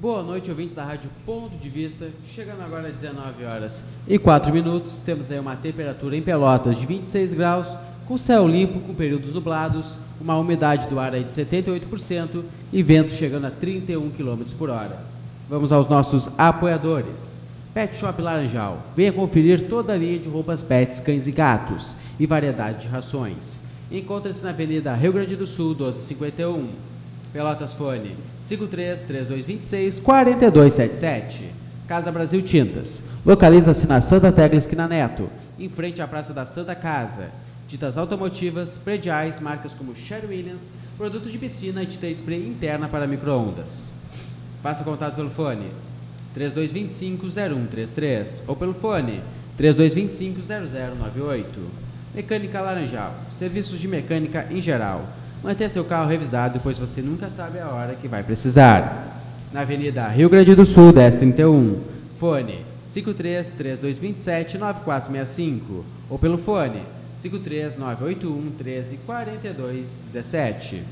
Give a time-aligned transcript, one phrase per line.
[0.00, 2.06] Boa noite, ouvintes da Rádio Ponto de Vista.
[2.32, 6.86] Chegando agora às 19 horas e 4 minutos, temos aí uma temperatura em Pelotas de
[6.86, 7.66] 26 graus,
[8.06, 13.10] com céu limpo, com períodos nublados, uma umidade do ar aí de 78% e vento
[13.10, 15.00] chegando a 31 km por hora.
[15.50, 17.42] Vamos aos nossos apoiadores.
[17.74, 18.78] Pet Shop Laranjal.
[18.94, 23.58] Venha conferir toda a linha de roupas pets, cães e gatos e variedade de rações.
[23.90, 26.97] Encontra-se na Avenida Rio Grande do Sul, 1251.
[27.32, 31.50] Pelotas Fone 53 3226 4277.
[31.86, 33.02] Casa Brasil Tintas.
[33.24, 37.26] Localiza-se na Santa Tecla Esquina Neto, em frente à Praça da Santa Casa.
[37.66, 43.06] Tintas automotivas, prediais, marcas como Sherwin Williams, produtos de piscina e tinta spray interna para
[43.06, 43.92] microondas.
[44.62, 45.66] Faça contato pelo fone
[46.36, 49.20] 3225-0133 ou pelo fone
[49.58, 51.44] 3225-0098.
[52.14, 55.06] Mecânica Laranjal, serviços de mecânica em geral.
[55.42, 59.22] Mantenha seu carro revisado, pois você nunca sabe a hora que vai precisar.
[59.52, 61.80] Na Avenida Rio Grande do Sul, 1031.
[62.18, 66.82] Fone 53 3227 9465 ou pelo fone
[67.16, 70.82] 53 981 13 42 17.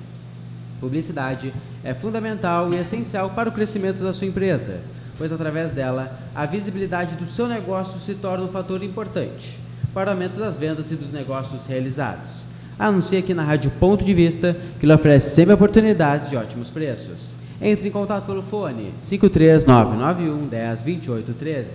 [0.79, 4.81] Publicidade é fundamental e essencial para o crescimento da sua empresa,
[5.19, 9.59] pois através dela a visibilidade do seu negócio se torna um fator importante
[9.93, 12.45] para o aumento das vendas e dos negócios realizados.
[12.79, 17.35] Anuncie aqui na Rádio Ponto de Vista, que lhe oferece sempre oportunidades de ótimos preços.
[17.61, 21.71] Entre em contato pelo fone 53991 10 28 13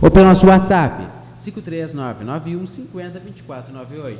[0.00, 4.18] ou pelo nosso WhatsApp 53991 50 24 98.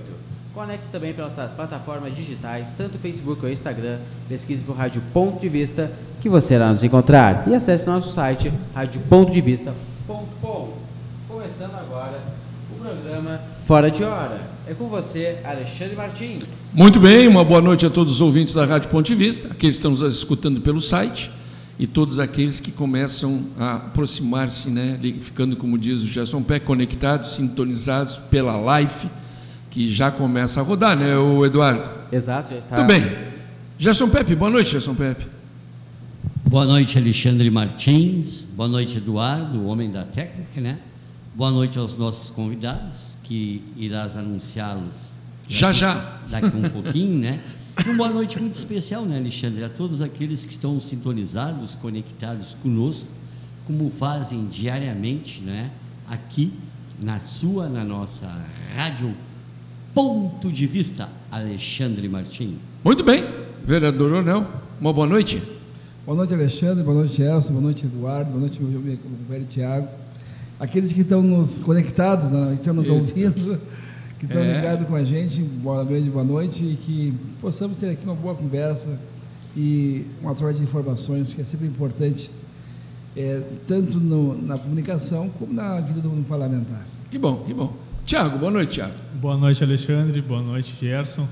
[0.52, 3.98] Conecte-se também pelas nossas plataformas digitais, tanto Facebook ou Instagram.
[4.28, 7.46] Pesquise por Rádio Ponto de Vista, que você irá nos encontrar.
[7.46, 10.72] E acesse nosso site, radiopontodevista.com.
[11.28, 12.20] Começando agora
[12.74, 14.55] o programa Fora de Hora.
[14.68, 16.70] É com você, Alexandre Martins.
[16.74, 19.76] Muito bem, uma boa noite a todos os ouvintes da Rádio Ponto de Vista, aqueles
[19.76, 21.30] que estão nos escutando pelo site
[21.78, 27.30] e todos aqueles que começam a aproximar-se, né, ficando, como diz o Gerson Pé, conectados,
[27.30, 29.08] sintonizados pela live,
[29.70, 31.88] que já começa a rodar, né, o Eduardo?
[32.10, 32.74] Exato, já está.
[32.74, 33.08] Tudo bem.
[33.78, 35.28] Gerson Pepe, boa noite, Gerson Pepe.
[36.44, 38.44] Boa noite, Alexandre Martins.
[38.56, 40.78] Boa noite, Eduardo, o homem da técnica, né?
[41.36, 44.94] Boa noite aos nossos convidados, que irás anunciá-los
[45.46, 46.18] já já.
[46.30, 47.42] Daqui um pouquinho, né?
[47.84, 49.62] Uma boa noite muito especial, né, Alexandre?
[49.62, 53.06] A todos aqueles que estão sintonizados, conectados conosco,
[53.66, 55.72] como fazem diariamente, né?
[56.08, 56.54] Aqui
[56.98, 58.26] na sua, na nossa
[58.74, 59.14] rádio
[59.92, 62.56] Ponto de Vista, Alexandre Martins.
[62.82, 63.22] Muito bem,
[63.62, 64.46] vereador Ornel,
[64.80, 65.42] uma boa noite.
[66.06, 68.98] Boa noite, Alexandre, boa noite, Elson, boa noite, Eduardo, boa noite, meu, meu
[69.28, 70.05] velho Tiago.
[70.58, 72.94] Aqueles que estão nos conectados, né, que estão nos Isso.
[72.94, 73.60] ouvindo,
[74.18, 74.56] que estão é.
[74.56, 78.34] ligados com a gente, boa grande boa noite e que possamos ter aqui uma boa
[78.34, 78.98] conversa
[79.56, 82.30] e uma troca de informações que é sempre importante,
[83.16, 86.86] é, tanto no, na comunicação como na vida do parlamentar.
[87.10, 87.74] Que bom, que bom.
[88.04, 88.94] Tiago, boa noite, Tiago.
[89.20, 90.20] Boa noite, Alexandre.
[90.22, 91.26] Boa noite, Gerson.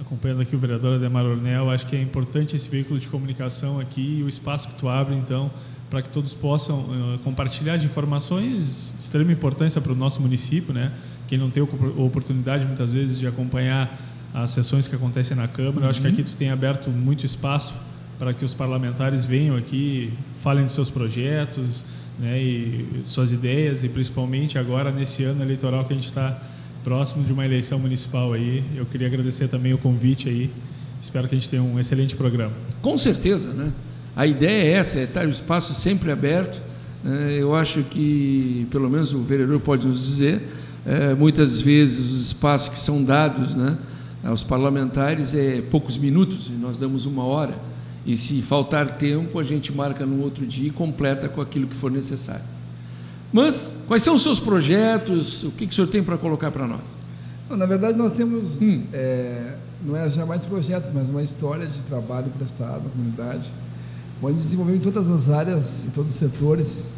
[0.00, 4.18] Acompanhando aqui o vereador Ademar Ornel, acho que é importante esse veículo de comunicação aqui
[4.18, 5.50] e o espaço que tu abre, então,
[5.88, 10.74] para que todos possam uh, compartilhar de informações de extrema importância para o nosso município,
[10.74, 10.92] né?
[11.28, 13.96] Quem não tem oportunidade muitas vezes de acompanhar
[14.34, 15.84] as sessões que acontecem na Câmara, uhum.
[15.84, 17.74] eu acho que aqui tu tem aberto muito espaço
[18.18, 21.84] para que os parlamentares venham aqui, falem dos seus projetos,
[22.18, 26.40] né, e suas ideias e principalmente agora nesse ano eleitoral que a gente está
[26.82, 28.64] próximo de uma eleição municipal aí.
[28.74, 30.50] Eu queria agradecer também o convite aí.
[31.00, 32.52] Espero que a gente tenha um excelente programa.
[32.80, 33.72] Com certeza, né?
[34.16, 36.58] A ideia é essa, é estar o espaço sempre aberto.
[37.04, 37.36] Né?
[37.38, 40.42] Eu acho que, pelo menos o vereador pode nos dizer,
[40.86, 43.76] é, muitas vezes os espaços que são dados né,
[44.24, 47.54] aos parlamentares é poucos minutos, e nós damos uma hora.
[48.06, 51.76] E se faltar tempo, a gente marca no outro dia e completa com aquilo que
[51.76, 52.44] for necessário.
[53.32, 55.42] Mas, quais são os seus projetos?
[55.42, 56.96] O que, que o senhor tem para colocar para nós?
[57.50, 58.82] na verdade, nós temos, hum.
[58.92, 63.52] é, não é jamais projetos, mas uma história de trabalho prestado à comunidade,
[64.22, 66.88] onde desenvolveu em todas as áreas, em todos os setores,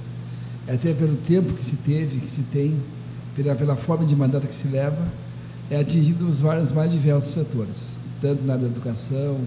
[0.67, 2.77] até pelo tempo que se teve, que se tem,
[3.35, 5.09] pela, pela forma de mandato que se leva,
[5.71, 9.39] é atingido os vários mais diversos setores, tanto na área da educação,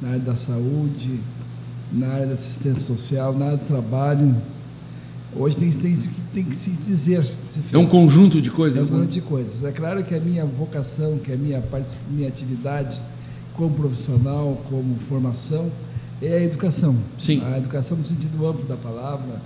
[0.00, 1.20] na área da saúde,
[1.92, 4.34] na área da assistência social, na área do trabalho.
[5.36, 7.24] Hoje tem, tem isso que tem que se dizer.
[7.24, 8.78] Se é um conjunto de coisas.
[8.78, 9.12] É um conjunto né?
[9.12, 9.64] de coisas.
[9.64, 11.62] É claro que a minha vocação, que a minha,
[12.10, 13.00] minha atividade
[13.54, 15.70] como profissional, como formação,
[16.26, 16.96] é a educação.
[17.18, 17.42] Sim.
[17.44, 19.40] A educação no sentido amplo da palavra,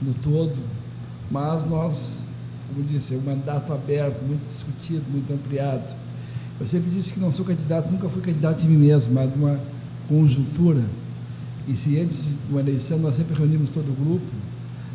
[0.00, 0.56] no todo.
[1.30, 2.28] Mas nós,
[2.68, 5.84] como disse, é um mandato aberto, muito discutido, muito ampliado.
[6.60, 9.38] Eu sempre disse que não sou candidato, nunca fui candidato de mim mesmo, mas de
[9.38, 9.58] uma
[10.08, 10.82] conjuntura
[11.66, 14.30] E se antes de uma eleição nós sempre reunimos todo o grupo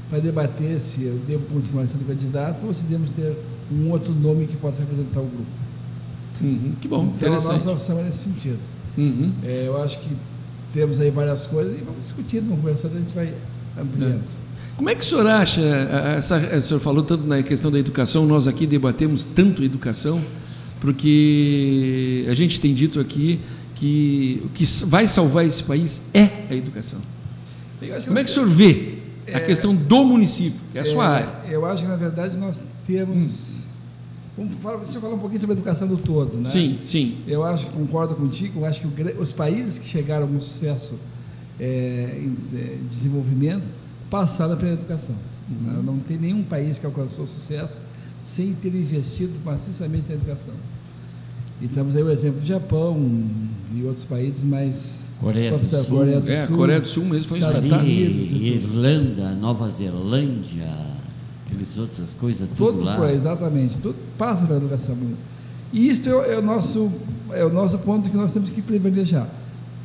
[0.10, 3.36] para debater se eu devo continuar sendo candidato ou se devemos ter
[3.72, 5.50] um outro nome que possa representar o grupo.
[6.42, 7.52] Uhum, que bom, então, a interessante.
[7.52, 8.60] nossa ação é nesse sentido.
[8.98, 9.34] Uhum.
[9.44, 10.10] É, eu acho que
[10.74, 13.34] temos aí várias coisas e vamos discutindo, vamos conversando, a gente vai
[13.80, 14.22] ampliando.
[14.78, 15.62] Como é que o senhor acha,
[16.18, 20.22] essa, o senhor falou tanto na questão da educação, nós aqui debatemos tanto educação,
[20.80, 23.40] porque a gente tem dito aqui
[23.76, 27.00] que o que vai salvar esse país é a educação.
[28.06, 31.04] Como é que o senhor vê a É, questão do município, que é a sua
[31.06, 31.30] É, área?
[31.50, 33.69] Eu acho que, na verdade, nós temos.
[34.40, 34.50] Eu
[35.02, 36.48] falar um pouquinho sobre a educação do todo, né?
[36.50, 37.18] Sim, sim.
[37.28, 38.88] Eu acho que concordo contigo, eu acho que
[39.20, 40.98] os países que chegaram a um sucesso
[41.60, 43.68] é, em é, desenvolvimento
[44.10, 45.16] passaram pela educação.
[45.50, 45.74] Uhum.
[45.74, 45.82] né?
[45.84, 47.82] Não tem nenhum país que alcançou sucesso
[48.22, 50.54] sem ter investido maciçamente na educação.
[51.62, 52.98] E temos aí o exemplo do Japão
[53.76, 55.10] e outros países mais...
[55.20, 55.98] Coreia do Sul.
[55.98, 57.92] Coreia do É, Sul, Coreia do Sul mesmo foi Estados espetáculo.
[57.92, 58.32] Unidos.
[58.32, 60.89] Irlanda, Nova Zelândia,
[61.50, 62.96] aquelas outras coisas, tudo Todo lá.
[62.98, 64.98] por- exatamente, tudo passa pela educação.
[65.72, 66.92] E isso é, é o nosso,
[67.32, 69.28] é o nosso ponto que nós temos que privilegiar.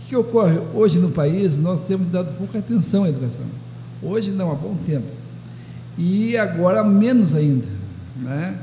[0.02, 0.58] O que, ocorre?
[0.74, 3.46] Hoje no país, nós temos dado pouca atenção à educação.
[4.02, 5.10] Hoje não, há bom tempo.
[5.96, 7.66] E agora menos ainda.
[8.20, 8.58] Né?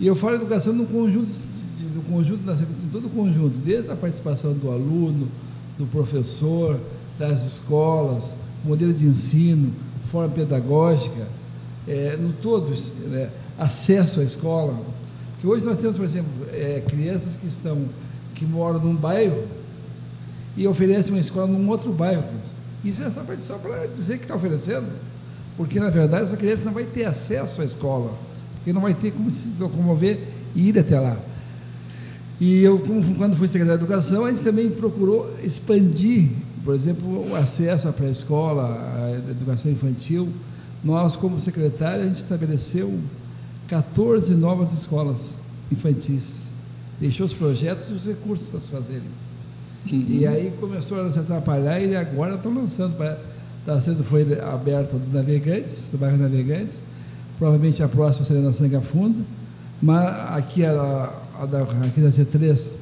[0.00, 1.30] E eu falo educação no conjunto,
[1.78, 5.28] de, no conjunto da, em todo o conjunto, desde a participação do aluno,
[5.78, 6.78] do professor,
[7.18, 8.34] das escolas,
[8.64, 9.70] modelo de ensino,
[10.10, 11.26] forma pedagógica,
[11.86, 12.72] é, no todo,
[13.08, 14.78] né, acesso à escola.
[15.32, 17.86] Porque hoje nós temos, por exemplo, é, crianças que estão
[18.34, 19.44] que moram num bairro
[20.56, 22.24] e oferecem uma escola num outro bairro.
[22.84, 24.88] Isso é só petição para dizer que está oferecendo,
[25.56, 28.12] porque na verdade essa criança não vai ter acesso à escola,
[28.56, 30.20] porque não vai ter como se locomover
[30.54, 31.16] e ir até lá.
[32.40, 32.82] E eu,
[33.16, 36.30] quando fui secretário de Educação, a gente também procurou expandir,
[36.64, 38.64] por exemplo, o acesso à pré-escola,
[38.96, 40.28] à educação infantil.
[40.84, 42.92] Nós, como secretário, a gente estabeleceu
[43.68, 45.40] 14 novas escolas
[45.72, 46.42] infantis.
[47.00, 49.24] Deixou os projetos e os recursos para se fazerem.
[49.86, 52.94] E aí começou a se atrapalhar e agora estão lançando.
[53.60, 56.82] Está sendo foi aberta do Navegantes, do bairro Navegantes.
[57.38, 59.24] Provavelmente a próxima será na Sanga Funda.
[59.82, 60.04] Mas
[60.36, 62.72] aqui a, a da, aqui da C3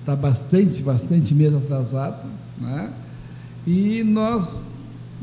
[0.00, 2.22] está bastante, bastante mesmo atrasada.
[2.58, 2.90] Né?
[3.66, 4.58] E nós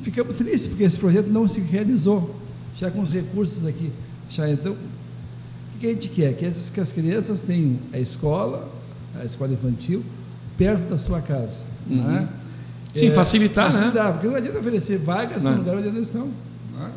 [0.04, 2.36] ficamos tristes porque esse projeto não se realizou,
[2.78, 3.92] já com os recursos aqui.
[4.30, 6.34] Já então, o que a gente quer?
[6.36, 8.70] Que, essas, que as crianças tenham a escola,
[9.20, 10.04] a escola infantil,
[10.58, 11.62] perto da sua casa.
[11.88, 12.28] Né?
[12.96, 13.74] Sim, facilitar, né?
[13.74, 15.52] facilitar, Porque não adianta oferecer vagas Não.
[15.52, 16.28] no lugar onde eles estão.
[16.78, 16.92] Né?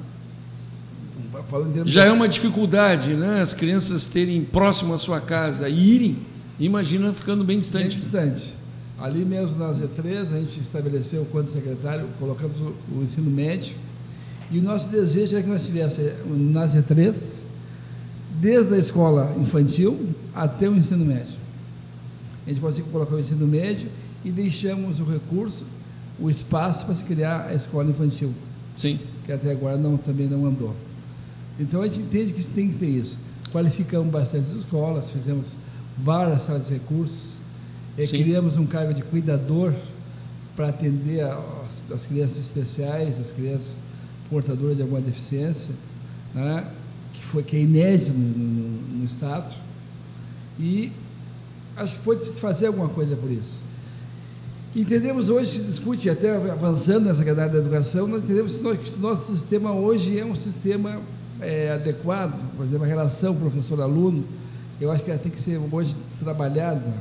[1.84, 3.40] Já é uma dificuldade, né?
[3.40, 6.18] As crianças terem próximo à sua casa irem,
[6.58, 8.56] imagina ficando bem bem distante.
[8.98, 13.76] Ali mesmo na Z3, a gente estabeleceu, quando secretário, colocamos o, o ensino médio.
[14.50, 17.42] E o nosso desejo é que nós tivéssemos na Z3,
[18.40, 21.36] desde a escola infantil até o ensino médio.
[22.46, 23.88] A gente conseguiu colocar o ensino médio
[24.24, 25.66] e deixamos o recurso,
[26.18, 28.32] o espaço para se criar a escola infantil,
[28.76, 28.98] Sim.
[29.24, 30.74] que até agora não, também não andou.
[31.58, 33.18] Então a gente entende que tem que ter isso.
[33.52, 35.48] Qualificamos bastante as escolas, fizemos
[35.98, 37.35] várias salas de recursos,
[37.98, 38.22] eh, Sim.
[38.22, 39.72] criamos um cargo de cuidador
[40.54, 43.76] para atender as, as crianças especiais, as crianças
[44.30, 45.70] portadoras de alguma deficiência,
[46.34, 46.64] né?
[47.12, 49.54] que, foi, que é inédito no, no- no Estado.
[50.58, 50.90] E
[51.76, 53.60] acho que pode se fazer alguma coisa por isso.
[54.74, 59.34] Entendemos hoje, se discute, até avançando nessa questão da educação, nós entendemos que o nosso
[59.34, 61.00] sistema hoje é um sistema
[61.40, 64.24] é, adequado, por exemplo, a relação professor-aluno,
[64.78, 66.92] eu acho que ela tem que ser hoje trabalhada.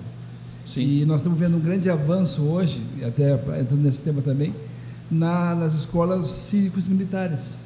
[0.66, 0.82] Sim.
[0.82, 4.54] E nós estamos vendo um grande avanço hoje, até entrando nesse tema também,
[5.12, 7.58] na- nas escolas cívicos militares.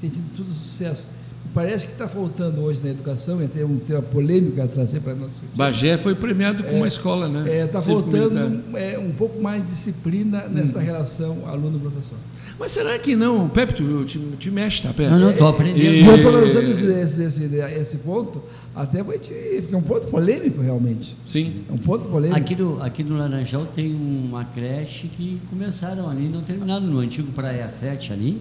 [0.00, 1.06] Tem tido tudo sucesso.
[1.54, 5.30] Parece que está faltando hoje na educação, tem um tema polêmico a trazer para nós
[5.30, 5.56] discutir.
[5.56, 7.64] Bagé foi premiado com É, uma escola, né?
[7.64, 8.80] Está Círculo faltando militar.
[8.80, 12.18] é, um pouco mais de disciplina nesta relação aluno-professor.
[12.60, 13.48] Mas será que não?
[13.48, 15.10] Pepe, tu te, te mexe, tá, Pepe?
[15.10, 15.78] Não, não, estou aprendendo.
[15.80, 18.42] E- eu estou lançando esse, esse, esse, esse ponto,
[18.76, 19.32] até a gente.
[19.62, 21.16] Porque é um ponto polêmico, realmente.
[21.26, 21.62] Sim.
[21.68, 22.38] É um ponto polêmico.
[22.38, 27.32] Aqui no, aqui no Laranjal tem uma creche que começaram ali, não terminaram no antigo
[27.32, 28.40] Praia 7 ali.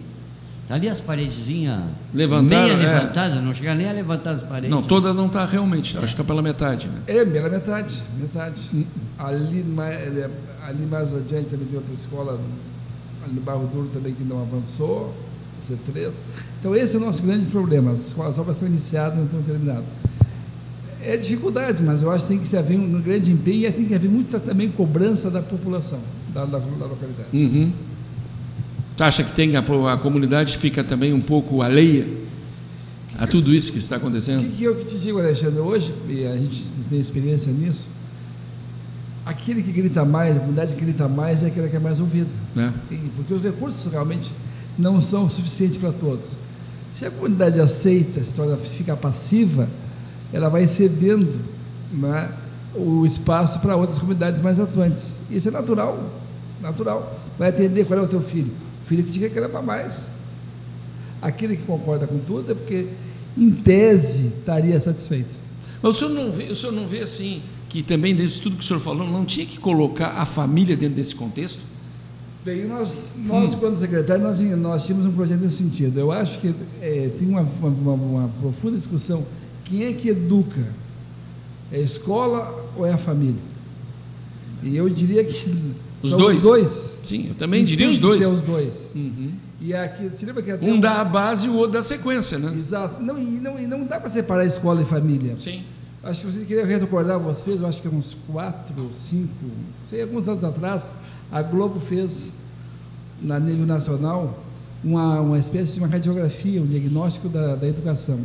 [0.69, 1.81] Ali as paredezinhas
[2.13, 2.93] Levantaram, meia é.
[2.99, 4.69] levantadas, não chega nem a levantar as paredes.
[4.69, 6.99] Não, toda não está realmente, acho que está pela metade, né?
[7.07, 8.85] É, pela metade, metade.
[9.17, 9.97] Ali, mais,
[10.67, 12.33] ali mais adiante também tem outra escola,
[13.23, 15.13] ali no Barro Duro também que não avançou,
[15.63, 16.13] C3.
[16.59, 19.41] Então esse é o nosso grande problema, as, escolas- as obras estão iniciadas, não estão
[19.43, 19.85] terminadas.
[21.01, 23.95] É dificuldade, mas eu acho que tem que haver um grande empenho e tem que
[23.95, 25.99] haver muita também cobrança da população,
[26.33, 27.29] da, da, da localidade.
[27.31, 27.71] Uhum.
[28.97, 32.07] Tu acha que tem a, a comunidade fica também um pouco alheia
[33.19, 34.43] a tudo isso que está O acontecendo?
[34.43, 35.59] que, que eu te digo, Alexandre?
[35.59, 37.87] Hoje, e a gente tem experiência nisso,
[39.25, 42.29] aquele que grita mais, a comunidade que grita mais é aquela que é mais ouvida.
[42.89, 44.31] E- Porque os recursos realmente
[44.77, 46.37] não são suficientes para todos.
[46.93, 49.67] Se a comunidade aceita, se torna, fica passiva,
[50.33, 51.39] ela vai cedendo
[51.91, 52.31] né,
[52.75, 55.19] o espaço para outras comunidades mais atuantes.
[55.29, 56.03] Isso é natural,
[56.61, 57.19] natural.
[57.37, 58.51] Vai atender qual é o teu filho.
[58.87, 60.09] Filho que te reclama mais.
[61.21, 62.87] Aquele que concorda com tudo é porque,
[63.37, 65.35] em tese, estaria satisfeito.
[65.81, 68.63] Mas o senhor não vê, o senhor não vê assim que também disso tudo que
[68.63, 71.59] o senhor falou, não tinha que colocar a família dentro desse contexto?
[72.45, 75.99] Bem, nós, nós quando secretário, nós, nós tínhamos um projeto nesse sentido.
[75.99, 79.25] Eu acho que eh, tem uma, uma, uma profunda discussão.
[79.65, 80.65] Quem é que educa?
[81.73, 83.41] É a escola ou é a família?
[84.63, 85.33] E eu diria que
[86.01, 86.37] Os são dois?
[86.37, 86.69] os dois.
[87.05, 88.19] Sim, eu também E diria os dois.
[88.19, 88.91] ser os dois.
[88.95, 89.31] Uhum.
[89.59, 91.83] E aqui, você lembra que até Um dá a base e o outro dá a
[91.83, 92.53] sequência, né?
[92.57, 93.01] Exato.
[93.01, 95.33] Não, e, não, e não dá para separar escola e família.
[95.37, 95.63] Sim.
[96.03, 100.01] Acho que vocês queriam recordar vocês, eu acho que uns quatro ou cinco, não sei,
[100.03, 100.91] alguns anos atrás,
[101.31, 102.35] a Globo fez,
[103.21, 104.41] na nível nacional,
[104.83, 108.19] uma, uma espécie de uma radiografia, um diagnóstico da, da educação.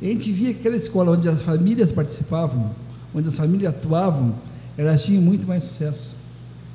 [0.00, 2.70] E a gente via que aquela escola onde as famílias participavam,
[3.14, 4.34] onde as famílias atuavam,
[4.78, 6.14] elas tinham muito mais sucesso,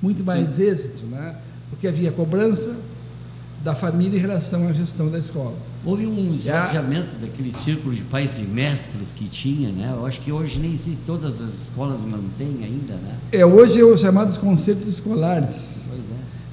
[0.01, 1.35] muito mais êxito, né?
[1.69, 2.75] porque havia cobrança
[3.63, 5.55] da família em relação à gestão da escola.
[5.83, 9.91] Houve um esvaziamento daquele círculo de pais e mestres que tinha, né?
[9.95, 13.17] Eu acho que hoje nem existe, todas as escolas mantêm ainda, né?
[13.31, 15.87] É, hoje é os chamados concertos escolares.
[15.91, 15.95] É.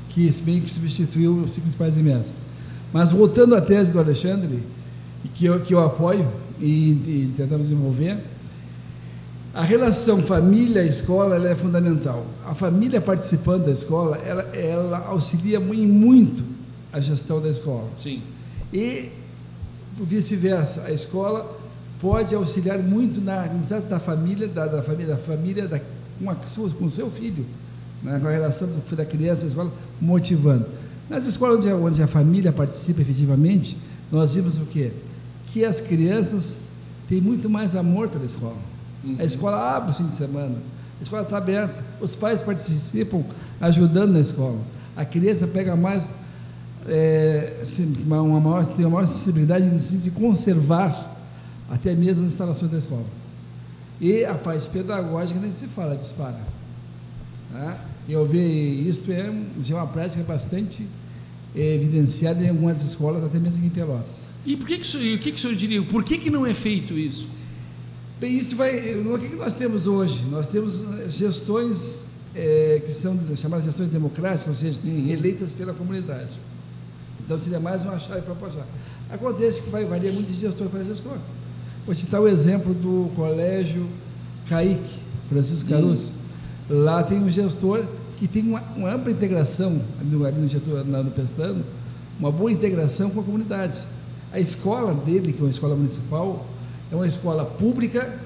[0.09, 2.39] que bem que substituiu os ciclos pais e mestres.
[2.93, 4.63] Mas voltando à tese do Alexandre,
[5.35, 6.27] que eu, que eu apoio
[6.61, 8.19] e, e tentamos desenvolver,
[9.55, 12.27] a relação família-escola é fundamental.
[12.47, 16.43] A família participando da escola, ela, ela auxilia em muito
[16.91, 17.89] a gestão da escola.
[17.97, 18.23] Sim.
[18.73, 19.11] E
[19.95, 21.59] vice-versa, a escola
[22.01, 25.79] pode auxiliar muito na no trato da família, da, da família, da família da,
[26.19, 27.45] com, a, com o seu filho,
[28.03, 30.67] né, com a relação da criança, a escola, motivando.
[31.11, 33.77] Nas escolas onde a, onde a família participa efetivamente,
[34.11, 34.93] nós vimos o quê?
[35.49, 36.63] Que as crianças
[37.07, 38.57] têm muito mais amor pela escola.
[39.19, 40.57] A escola abre o fim de semana,
[41.01, 43.25] a escola está aberta, os pais participam
[43.61, 44.59] ajudando na escola.
[44.97, 46.13] A criança pega mais
[46.87, 47.63] é,
[48.07, 51.17] uma, maior, tem uma maior sensibilidade no sentido de conservar
[51.71, 53.07] até mesmo as instalações da escola.
[54.01, 56.41] E a parte pedagógica nem se fala, dispara.
[57.51, 57.77] Né?
[58.09, 59.33] Eu vejo isso é,
[59.71, 60.87] é uma prática bastante
[61.55, 64.29] é, evidenciada em algumas escolas, até mesmo aqui em Pelotas.
[64.45, 65.83] E por que, que o, senhor, o que, que o senhor diria?
[65.83, 67.29] Por que, que não é feito isso?
[68.23, 68.95] Bem, isso vai.
[69.01, 70.25] O que, nós temos hoje?
[70.31, 76.31] Nós temos eh, gestões eh, que são chamadas gestões democráticas, ou seja, eleitas pela comunidade.
[77.19, 78.65] Então seria mais uma chave para apoiar.
[79.11, 81.17] Acontece que vai variar muito de gestor para gestor.
[81.85, 83.89] Vou citar o exemplo do colégio
[84.49, 86.15] Caique, Francisco Caruso.
[86.71, 87.85] Lá tem um gestor
[88.19, 91.65] que tem uma, uma ampla integração ali no, ali no, gestor, no Pestano,
[92.21, 93.81] uma boa integração com a comunidade.
[94.33, 96.47] A escola dele, que é uma escola municipal,
[96.93, 98.19] é uma escola pública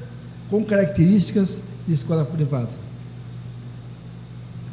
[0.51, 2.69] com características de escola privada.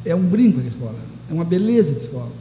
[0.03, 0.95] É um brinco a escola,
[1.29, 2.31] é uma beleza de escola,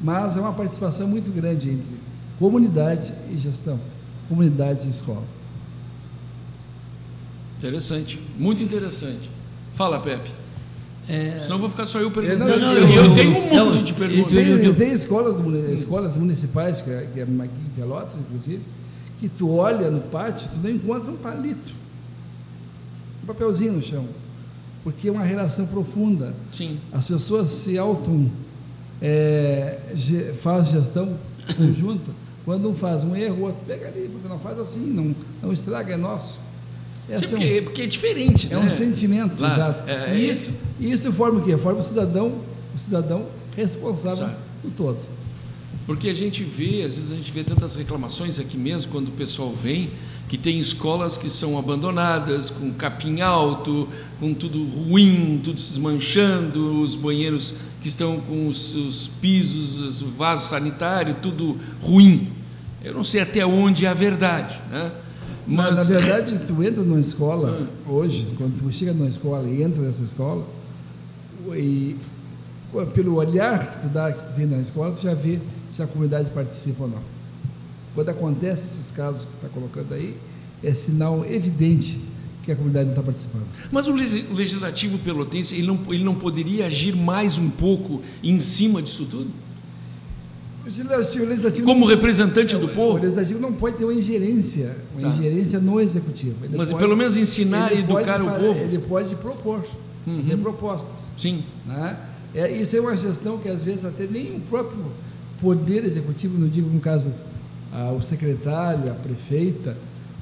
[0.00, 1.90] mas é uma participação muito grande entre
[2.38, 3.80] comunidade e gestão,
[4.28, 5.24] comunidade e escola.
[7.58, 9.28] Interessante, muito interessante.
[9.72, 10.30] Fala, Pepe.
[11.08, 12.44] É, Senão eu vou ficar só eu Eu perguntando.
[12.46, 14.32] não, eu, não, eu eu- tenho um monte de perguntas.
[14.32, 15.36] Tem, eu- tem escolas,
[15.72, 17.32] escolas municipais, que é, que é aqui
[17.66, 18.60] em Pelotas, inclusive,
[19.20, 21.74] que tu olha no pátio, tu não encontra um palito,
[23.22, 24.06] um papelzinho no chão,
[24.82, 26.32] porque é uma relação profunda.
[26.50, 26.78] Sim.
[26.90, 28.30] As pessoas se auto
[29.00, 29.78] é,
[30.34, 31.16] faz gestão
[31.56, 32.10] conjunta.
[32.44, 35.52] Quando um faz um erro, o outro pega ali, porque não faz assim, não, não
[35.52, 36.38] estraga, é nosso.
[37.06, 38.64] Sim, Essa é um- porque, porque é diferente, é né?
[38.64, 39.90] um sentimento, Claro, exato.
[39.90, 41.56] é- e é- isso, e isso forma o quê?
[41.58, 42.32] Forma o cidadão,
[42.74, 44.28] o cidadão responsável
[44.64, 44.98] no todo.
[45.90, 49.10] Porque a gente vê, às vezes a gente vê tantas reclamações aqui mesmo, quando o
[49.10, 49.90] pessoal vem,
[50.28, 53.88] que tem escolas que são abandonadas, com capim alto,
[54.20, 60.00] com tudo ruim, tudo se desmanchando, os banheiros que estão com os, os pisos, os
[60.00, 62.30] vasos sanitários, tudo ruim.
[62.84, 64.92] Eu não sei até onde é a verdade, né?
[65.44, 69.48] Mas, Mas, na verdade, se tu entra numa escola hoje, quando tu chega numa escola
[69.48, 70.46] e entra nessa escola,
[71.52, 71.96] e
[72.94, 75.40] pelo olhar que tu dá, que tu tem na escola, tu já vê
[75.70, 76.98] se a comunidade participa ou não.
[77.94, 80.16] Quando acontece esses casos que está colocando aí,
[80.62, 81.98] é sinal evidente
[82.42, 83.44] que a comunidade não está participando.
[83.70, 88.02] mas o legis- o legislativo pelotense, ele não, ele não poderia agir mais um pouco
[88.22, 89.30] em cima disso tudo?
[90.64, 92.98] legislativo, o legislativo como não- representante do O povo.
[93.02, 95.16] legislativo não pode ter uma ingerência, uma Tá.
[95.16, 96.44] ingerência no executivo.
[96.44, 98.60] Ele Mas pode- pelo menos ensinar e educar o povo.
[98.62, 99.64] Ele pode propor,
[100.06, 101.10] fazer propostas.
[101.16, 101.42] Sim.
[101.66, 101.98] Né?
[102.34, 104.84] É, isso é uma gestão que às vezes até nem o próprio
[105.40, 107.12] poder executivo, não digo no caso
[107.72, 109.76] ah, o secretário, a prefeita,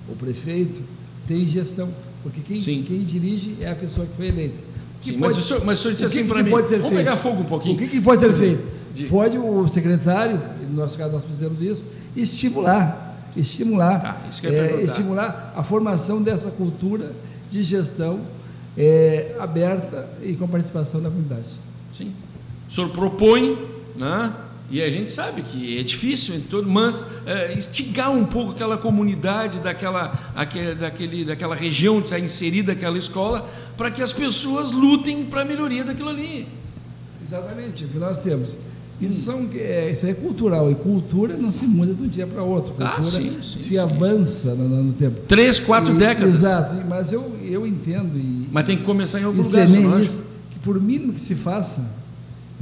[0.09, 0.83] o prefeito,
[1.27, 1.89] tem gestão.
[2.23, 2.83] Porque quem, Sim.
[2.87, 4.59] quem dirige é a pessoa que foi eleita.
[5.01, 6.51] Que Sim, mas, pode- o senhor, mas o senhor disse o que assim para mim.
[6.51, 7.05] pode ser Vamos feito?
[7.05, 7.75] pegar fogo um pouquinho.
[7.77, 8.69] O que, que pode ser feito?
[8.95, 9.09] Diga.
[9.11, 11.85] Pode o secretário, no nosso caso nós fizemos isso,
[12.17, 17.13] estimular, estimular, Tá, é, estimular a formação dessa cultura
[17.51, 18.21] de gestão
[18.77, 21.47] é, aberta e com participação da comunidade.
[21.93, 22.13] Sim.
[22.69, 23.57] O senhor propõe,
[23.97, 24.33] né?
[24.71, 26.35] E a gente sabe que é difícil,
[26.67, 32.73] mas é, instigar um pouco aquela comunidade daquela, aquele, daquele, daquela região que está inserida
[32.73, 33.49] aquela escola,
[33.79, 36.47] para que as pessoas lutem para a melhoria daquilo ali.
[37.25, 38.59] Exatamente, o que nós temos.
[39.01, 42.43] Isso, são, é, isso é cultural, e cultura não se muda de um dia para
[42.43, 42.75] outro.
[42.81, 43.79] Ah, Cultura sim, sim, se sim.
[43.79, 45.21] avança no, no tempo.
[45.29, 46.35] Três, quatro E- décadas.
[46.41, 49.69] Exato, mas eu, eu entendo e, Mas tem que começar em algum lugar,
[50.03, 51.89] isso, que por mínimo que se faça,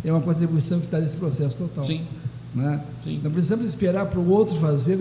[0.04, 1.84] é uma contribuição que está nesse processo total.
[1.84, 2.06] Sim.
[2.54, 2.80] Né?
[3.04, 3.20] Sim.
[3.22, 4.98] Não precisamos esperar para o outro fazer,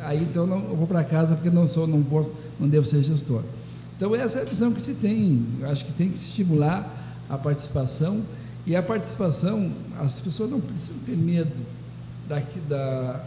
[0.00, 3.02] aí então não, eu vou para casa porque não sou, não posso, não devo ser
[3.02, 3.42] gestor.
[3.96, 5.44] Então essa é a visão que se tem.
[5.60, 6.88] Eu acho que tem que se estimular
[7.28, 8.22] a participação
[8.66, 11.54] e a participação, as pessoas não precisam ter medo
[12.28, 13.20] da,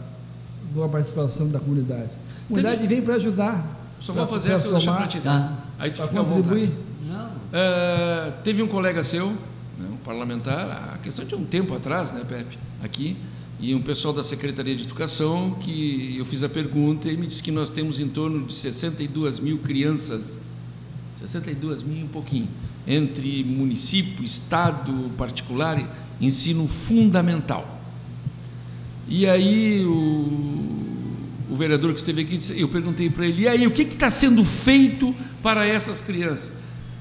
[0.72, 2.10] de uma participação da comunidade.
[2.44, 3.80] A comunidade vem para ajudar.
[4.00, 5.20] Só pra- vou fazer essa, somar, para.
[5.20, 5.58] Tá.
[5.78, 6.42] Aí tu fica à vontade.
[6.42, 6.72] contribuir.
[7.08, 7.30] Não.
[7.52, 9.32] É, teve um colega seu,
[10.04, 13.16] parlamentar, a questão de um tempo atrás, né, Pepe, aqui,
[13.60, 17.42] e um pessoal da Secretaria de Educação, que eu fiz a pergunta e me disse
[17.42, 20.38] que nós temos em torno de 62 mil crianças,
[21.20, 22.48] 62 mil e um pouquinho,
[22.86, 27.80] entre município, estado, particular, ensino fundamental.
[29.08, 33.66] E aí o, o vereador que esteve aqui, disse- eu perguntei para ele, e aí,
[33.66, 36.52] o que está sendo feito para essas crianças?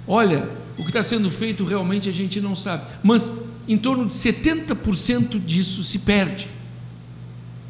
[0.08, 0.50] Olha,
[0.82, 3.32] o que está sendo feito realmente a gente não sabe, mas
[3.68, 6.48] em torno de 70% disso se perde.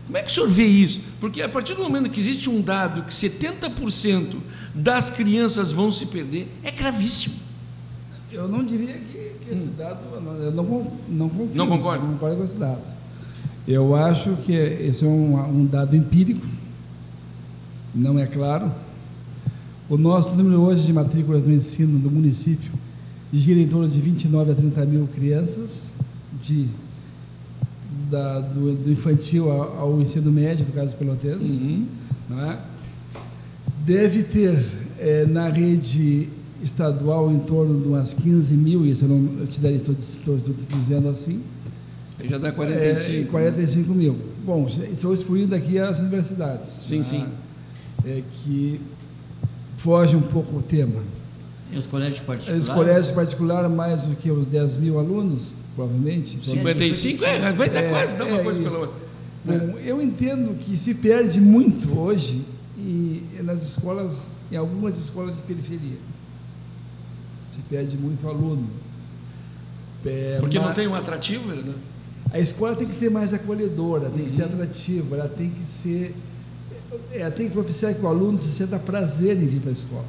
[0.06, 1.02] Como é que o senhor vê isso?
[1.19, 4.36] Porque a partir do momento que existe um dado que 70%
[4.74, 7.36] das crianças vão se perder, é gravíssimo.
[8.32, 11.56] Eu não diria que, que esse dado, eu não- não, con- não confio.
[11.56, 12.04] Não concorda?
[12.06, 12.82] Não concordo com esse dado.
[13.67, 16.45] Eu acho que esse é um, um dado empírico,
[17.93, 18.71] não é claro.
[19.89, 22.71] O nosso número hoje de matrículas no ensino do município
[23.34, 25.94] gira em torno de 29 a 30 mil crianças,
[26.44, 26.67] de,
[28.10, 31.86] da- do, do infantil ao, ao ensino médio, no caso pelotense Uhum.
[32.30, 32.60] não é?
[33.86, 34.63] Deve ter
[35.00, 36.30] eh, na rede
[36.62, 40.38] estadual em torno de umas 15 mil, isso eu, não, eu te daria, estou, estou,
[40.38, 41.41] estou te dizendo assim,
[42.24, 43.32] já dá é, 45.
[43.32, 44.15] 45 mil.
[44.46, 46.67] Bom, estou excluindo aqui as universidades.
[46.84, 47.04] Sim, né?
[47.04, 47.26] sim.
[48.06, 48.80] É, que
[49.78, 51.02] foge um pouco o tema.
[51.71, 52.67] E os colégios particulares?
[52.67, 56.39] Os colégios particulares, mais do que os 10 mil alunos, provavelmente.
[56.45, 58.69] 55 é, vai dar É, quase uma é coisa isso.
[58.69, 59.01] pela outra.
[59.43, 62.43] Bom, eu entendo que se perde muito hoje
[62.77, 65.97] e nas escolas, em algumas escolas de periferia.
[67.55, 68.67] Se perde muito aluno.
[70.05, 71.75] É, Porque não tem um atrativo, vereador?
[72.34, 74.49] A escola tem que ser mais acolhedora, tem que ser Uhum.
[74.53, 76.15] atrativa, ela tem que ser.
[77.12, 80.05] Ela tem que propiciar que o aluno se sinta prazer em vir para a escola.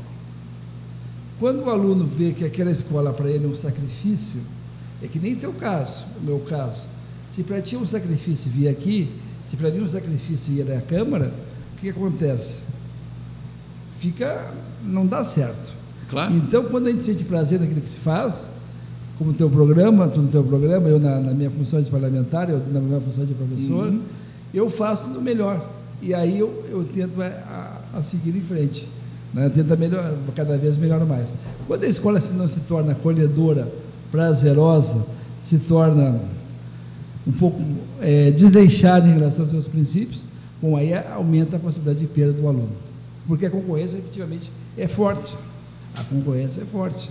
[1.42, 4.40] Quando o aluno vê que aquela escola para ele é um sacrifício,
[5.02, 6.86] é que nem teu caso, o meu caso.
[7.28, 9.10] Se para ti é um sacrifício vir aqui,
[9.42, 11.34] se para mim é um sacrifício ir à Câmara,
[11.72, 12.60] o que, que acontece?
[13.98, 14.52] Fica.
[14.84, 15.74] não dá certo.
[16.08, 16.32] Claro.
[16.32, 18.48] Então, quando a gente sente prazer naquilo que se faz,
[19.18, 22.50] como o teu programa, tu no teu programa, eu na, na minha função de parlamentar,
[22.50, 24.00] eu na minha função de professor, Uhum.
[24.54, 25.68] eu faço do melhor.
[26.00, 28.86] E aí eu, eu tento a, a- a seguir em frente.
[29.32, 29.46] Né?
[29.46, 31.32] Eu tento a melhor, cada vez melhor mais.
[31.66, 33.72] Quando a escola se não se torna acolhedora,
[34.10, 35.04] prazerosa,
[35.40, 36.20] se torna
[37.26, 37.60] um pouco
[38.00, 40.24] é, desleixada em relação aos seus princípios,
[40.60, 42.72] bom, aí aumenta a possibilidade de perda do aluno.
[43.26, 45.36] Porque a concorrência, efetivamente, é forte.
[45.94, 47.10] A concorrência é forte.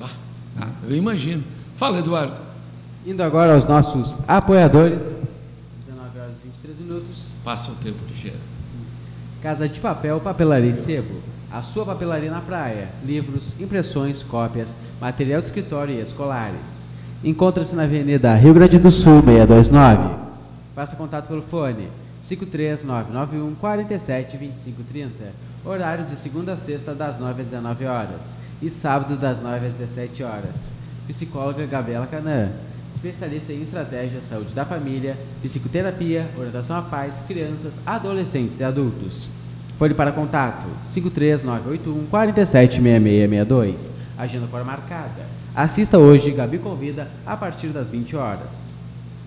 [0.60, 1.44] Ah, eu imagino.
[1.76, 2.40] Fala, Eduardo.
[3.06, 5.18] Indo agora aos nossos apoiadores.
[5.86, 7.28] 19 horas e 23 minutos.
[7.44, 8.38] Passa o tempo ligeiro.
[9.42, 11.31] Casa de Papel, Papelaria e Sebo.
[11.54, 12.88] A sua papelaria na praia.
[13.04, 16.86] Livros, impressões, cópias, material de escritório e escolares.
[17.22, 20.16] Encontra-se na Avenida Rio Grande do Sul, 629.
[20.74, 21.90] Faça contato pelo fone
[22.22, 25.12] 53991 47 25 30.
[25.66, 28.38] Horário de segunda a sexta, das 9 às 19 horas.
[28.62, 30.70] E sábado, das 9 às 17 horas.
[31.06, 32.52] Psicóloga Gabriela Canã.
[32.96, 39.30] especialista em estratégia, saúde da família, psicoterapia, orientação a pais, crianças, adolescentes e adultos.
[39.82, 43.92] Fone para contato 53981 476662.
[44.16, 45.26] Agenda para marcada.
[45.56, 48.70] Assista hoje, Gabi convida, a partir das 20 horas.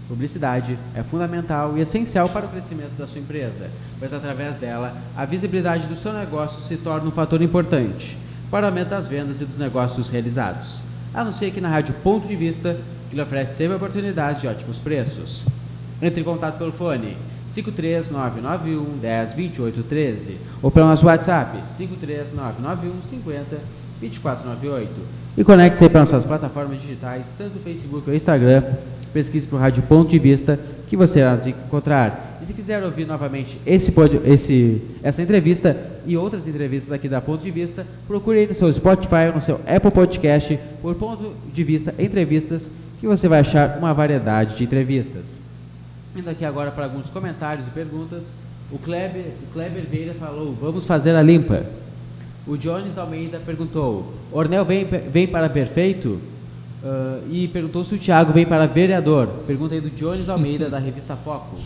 [0.06, 5.24] Publicidade é fundamental e essencial para o crescimento da sua empresa, pois através dela a
[5.24, 8.16] visibilidade do seu negócio se torna um fator importante
[8.48, 10.84] para o aumento das vendas e dos negócios realizados.
[11.12, 12.76] Anuncie aqui na Rádio Ponto de Vista,
[13.10, 15.46] que lhe oferece sempre oportunidades de ótimos preços.
[16.00, 17.16] Entre em contato pelo fone
[17.54, 23.56] 53991 10 28 13 ou pelo nosso WhatsApp 53991 50
[24.00, 24.90] 2498
[25.36, 28.62] e conecte-se para nossas plataformas digitais, tanto Facebook ou Instagram.
[29.12, 32.38] Pesquise para o Rádio Ponto de Vista que você irá nos encontrar.
[32.42, 33.92] E se quiser ouvir novamente esse,
[34.24, 38.72] esse, essa entrevista e outras entrevistas aqui da Ponto de Vista, procure aí no seu
[38.72, 43.78] Spotify ou no seu Apple Podcast por Ponto de Vista Entrevistas, que você vai achar
[43.78, 45.43] uma variedade de entrevistas.
[46.16, 48.36] Indo aqui agora para alguns comentários e perguntas.
[48.70, 51.66] O Kleber, o Kleber Vieira falou: vamos fazer a limpa.
[52.46, 56.20] O Jones Almeida perguntou: Ornel vem, vem para perfeito?
[56.82, 59.26] Uh, e perguntou se o Thiago vem para vereador.
[59.46, 61.56] Pergunta aí do Jones Almeida, da revista Foco.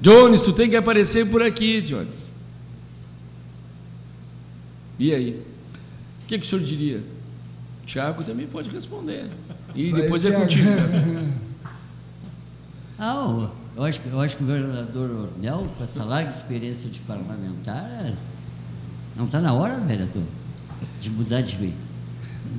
[0.00, 2.26] Jones, tu tem que aparecer por aqui, Jones.
[4.98, 5.42] E aí?
[6.22, 7.02] O que, que o senhor diria?
[7.86, 9.26] Tiago também pode responder.
[9.74, 10.68] E depois é contigo.
[12.98, 17.84] Ah, eu acho, eu acho que o vereador Ornel, com essa larga experiência de parlamentar,
[17.84, 18.14] é,
[19.14, 20.22] não está na hora, vereador,
[20.98, 21.72] de mudar de,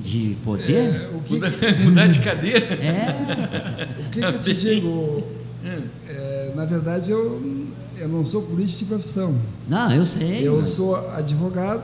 [0.00, 0.94] de poder?
[0.94, 1.50] É, o que mudar,
[1.82, 2.66] mudar de cadeira?
[2.74, 3.88] É.
[4.00, 5.24] O que, que eu te digo?
[6.08, 9.36] É, na verdade, eu, eu não sou político de profissão.
[9.68, 10.46] Não, eu sei.
[10.46, 10.68] Eu mas...
[10.68, 11.82] sou advogado,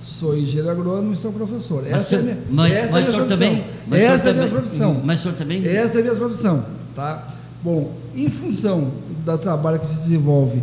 [0.00, 1.82] sou engenheiro agrônomo e sou professor.
[1.82, 3.48] Mas essa é, minha, mas, essa mas é a minha profissão.
[3.48, 5.02] Também, mas essa é a minha profissão.
[5.04, 5.66] Mas o senhor também?
[5.66, 6.81] Essa é a minha profissão.
[6.94, 7.28] Tá?
[7.62, 8.92] Bom, em função
[9.24, 10.62] do trabalho que se desenvolve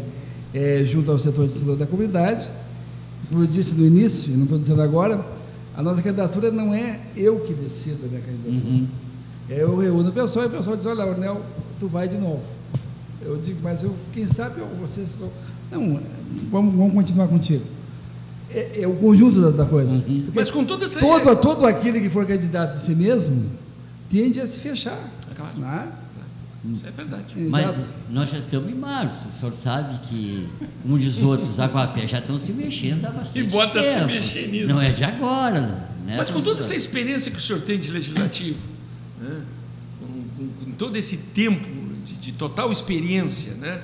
[0.53, 2.47] é, junto ao setor de da comunidade,
[3.29, 5.23] como eu disse no início, e não estou dizendo agora,
[5.75, 8.73] a nossa candidatura não é eu que decido a minha candidatura.
[8.73, 8.87] Uhum.
[9.49, 11.41] É, eu reúno o pessoal e o pessoal diz, olha, Ornel,
[11.79, 12.41] tu vai de novo.
[13.21, 15.17] Eu digo, mas eu, quem sabe eu, vocês.
[15.71, 15.99] Não,
[16.51, 17.63] vamos, vamos continuar contigo.
[18.49, 19.93] É, é o conjunto da, da coisa.
[19.93, 20.29] Uhum.
[20.33, 20.99] Mas com toda essa.
[20.99, 23.45] Todo, todo aquele que for candidato a si mesmo
[24.09, 25.11] tende a se fechar.
[25.29, 25.57] É claro.
[25.57, 25.91] Né?
[26.65, 27.25] Isso é verdade.
[27.37, 27.75] Mas
[28.09, 29.29] nós já estamos em março.
[29.29, 30.49] O senhor sabe que
[30.85, 33.47] um dos outros, Aguapé, já estão se mexendo há bastante tempo.
[33.47, 33.99] E bota tempo.
[33.99, 34.67] se mexer nisso.
[34.67, 35.61] Não é de agora.
[36.05, 38.59] Né, Mas com toda essa experiência que o senhor tem de legislativo,
[39.19, 39.43] né?
[39.99, 41.67] com, com, com, todo esse tempo
[42.03, 43.81] de, de, total experiência, né?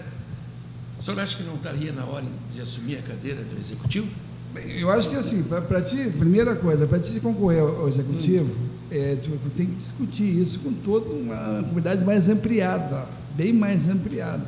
[1.00, 4.08] o senhor acha que não estaria na hora de assumir a cadeira do executivo?
[4.56, 8.75] Eu acho que assim, para ti, primeira coisa, para ti se concorrer ao executivo, hum.
[8.98, 9.18] É,
[9.56, 13.06] tem que discutir isso com toda uma comunidade mais ampliada,
[13.36, 14.46] bem mais ampliada.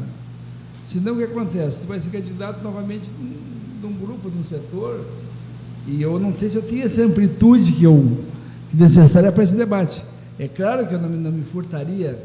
[0.83, 1.81] Senão o que acontece?
[1.81, 5.05] Tu vai ser candidato novamente de um grupo, de um setor,
[5.85, 8.17] e eu não sei se eu tenho essa amplitude que eu
[8.69, 10.03] que necessária para esse debate.
[10.37, 12.23] É claro que eu não, não me furtaria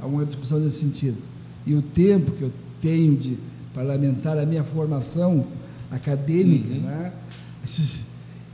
[0.00, 1.18] a uma discussão nesse sentido.
[1.66, 3.38] E o tempo que eu tenho de
[3.74, 5.46] parlamentar, a minha formação
[5.90, 6.80] acadêmica, uhum.
[6.80, 7.12] né?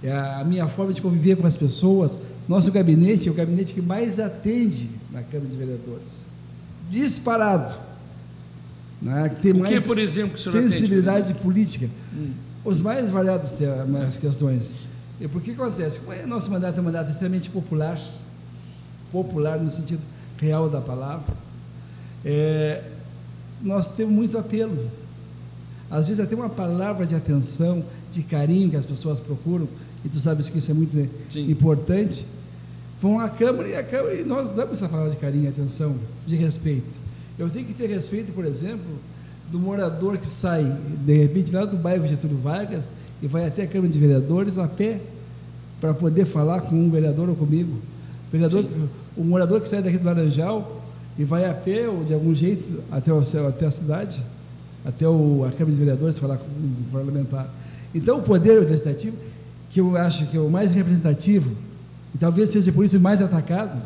[0.03, 2.21] É a minha forma de conviver com as pessoas.
[2.49, 6.25] Nosso gabinete é o gabinete que mais atende na Câmara de Vereadores.
[6.91, 7.75] Disparado.
[9.03, 9.29] Né?
[9.29, 11.91] Que tem o mais que, por exemplo, que sensibilidade atende, política.
[12.15, 12.33] Hum.
[12.65, 14.73] Os mais variados temas, questões.
[15.21, 16.01] E por que acontece?
[16.01, 17.99] Como é, nosso mandato é um mandato extremamente popular,
[19.13, 20.01] popular no sentido
[20.39, 21.35] real da palavra,
[22.25, 22.83] é,
[23.63, 24.91] nós temos muito apelo.
[25.91, 29.69] Às vezes até uma palavra de atenção, de carinho que as pessoas procuram,
[30.05, 31.51] e tu sabes que isso é muito Sim.
[31.51, 32.27] importante,
[33.01, 36.37] vão à Câmara e, a Câmara e nós damos essa palavra de carinho, atenção, de
[36.37, 36.91] respeito.
[37.39, 38.99] Eu tenho que ter respeito, por exemplo,
[39.51, 40.65] do morador que sai,
[41.05, 42.91] de repente, lá do bairro Getúlio Vargas
[43.23, 45.01] e vai até a Câmara de Vereadores a pé
[45.81, 47.73] para poder falar com um vereador ou comigo.
[48.29, 48.67] O, vereador,
[49.17, 50.83] o morador que sai daqui do Laranjal
[51.17, 54.23] e vai a pé ou de algum jeito até, o, até a cidade,
[54.85, 57.49] até o, a Câmara de Vereadores falar com um parlamentar.
[57.95, 59.17] Então, o poder legislativo,
[59.71, 61.51] que eu acho que é o mais representativo,
[62.15, 63.81] e talvez seja por isso mais atacado,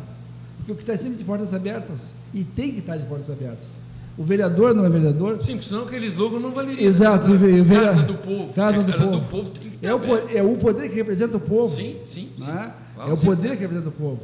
[0.59, 3.77] porque o que está sempre de portas abertas, e tem que estar de portas abertas.
[4.17, 5.43] O vereador não é vereador.
[5.43, 6.87] Sim, porque senão aquele slogan não valeria.
[6.87, 7.31] Exato.
[7.31, 7.37] Né?
[7.37, 8.53] Vereador, Casa do povo.
[8.53, 9.11] Casa do, povo.
[9.11, 11.75] do povo tem que é, o, é o poder que representa o povo.
[11.75, 12.29] Sim, sim.
[12.37, 12.51] sim.
[12.51, 12.73] É?
[13.09, 14.21] é o poder que representa o povo.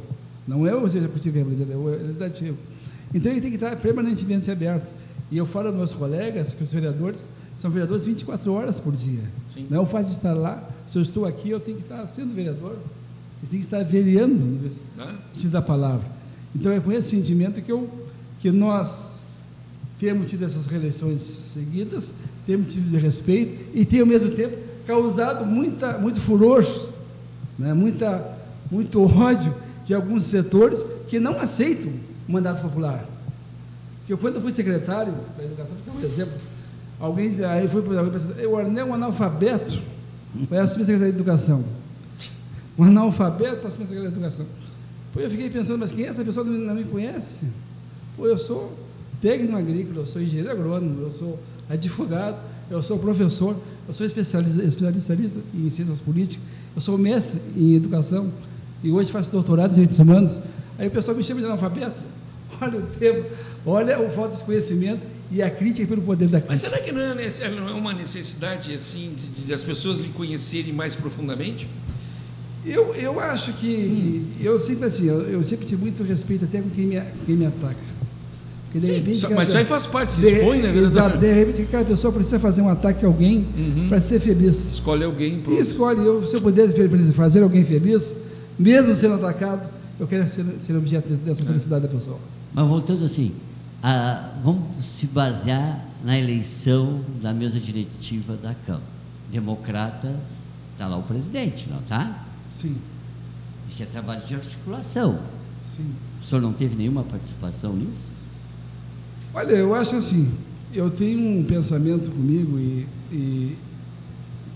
[0.47, 2.57] Não é o executivo que representa, é o legislativo.
[3.13, 4.93] Então ele tem que estar permanentemente aberto.
[5.31, 9.23] E eu falo aos meus colegas que os vereadores são vereadores 24 horas por dia.
[9.47, 9.67] Sim.
[9.69, 12.05] Não é o fato de estar lá, se eu estou aqui, eu tenho que estar
[12.07, 12.77] sendo vereador.
[13.41, 14.69] Eu tenho que estar vereando, no
[15.33, 16.05] sentido da palavra.
[16.55, 17.89] Então é com esse sentimento que, eu,
[18.39, 19.21] que nós
[19.99, 22.13] temos tido essas reeleições seguidas,
[22.45, 26.65] temos tido de respeito e tem ao mesmo tempo causado muita, muito furor,
[27.57, 28.37] né, muita,
[28.71, 29.53] muito ódio
[29.85, 31.91] de alguns setores que não aceitam
[32.27, 33.05] o mandato popular.
[34.07, 36.33] Que eu, quando eu fui secretário da educação, por exemplo,
[36.99, 39.79] alguém aí foi alguém pensando, o Arnel é um analfabeto,
[40.49, 41.63] vai assumir a Secretaria de Educação.
[42.79, 44.45] Um analfabeto assumir a Secretaria de Educação.
[45.13, 47.41] Pô, eu fiquei pensando, mas quem é essa pessoa que não me conhece?
[48.15, 48.73] Pô, eu sou
[49.19, 51.37] técnico agrícola, eu sou engenheiro agrônomo, eu sou
[51.69, 52.37] advogado,
[52.71, 55.13] eu sou professor, eu sou especialista, especialista
[55.53, 58.31] em ciências políticas, eu sou mestre em educação
[58.81, 60.39] e hoje faço doutorado em direitos humanos.
[60.77, 62.01] Aí o pessoal me chama de analfabeto.
[62.61, 63.25] Olha o tema,
[63.65, 66.51] olha o falta de conhecimento e a crítica pelo poder da crítica.
[66.51, 70.09] Mas será que não é, não é uma necessidade assim de, de, as pessoas lhe
[70.09, 71.67] conhecerem mais profundamente?
[72.65, 74.25] Eu, eu acho que, hum.
[74.37, 77.35] que eu sempre assim, eu, eu, sempre tive muito respeito até com quem me, quem
[77.35, 77.99] me ataca.
[78.65, 80.75] Porque, Sim, repente, só, mas isso aí faz parte, se expõe, né?
[80.77, 83.87] Exato, de repente aquela pessoa precisa fazer um ataque a alguém uhum.
[83.89, 84.71] para ser feliz.
[84.73, 85.39] Escolhe alguém.
[85.39, 85.57] Pronto.
[85.57, 86.69] E escolhe, eu, se eu puder
[87.13, 88.15] fazer alguém feliz,
[88.59, 89.67] mesmo sendo atacado,
[89.99, 91.45] eu quero ser, ser objeto dessa é.
[91.45, 92.19] felicidade da pessoa.
[92.53, 93.31] Mas voltando assim,
[93.81, 98.99] a, vamos se basear na eleição da mesa diretiva da Câmara.
[99.31, 100.43] Democratas,
[100.73, 102.25] está lá o presidente, não está?
[102.49, 102.75] Sim.
[103.69, 105.19] Isso é trabalho de articulação.
[105.63, 105.93] Sim.
[106.19, 108.07] O senhor não teve nenhuma participação nisso?
[109.33, 110.31] Olha, eu acho assim,
[110.73, 113.57] eu tenho um pensamento comigo e, e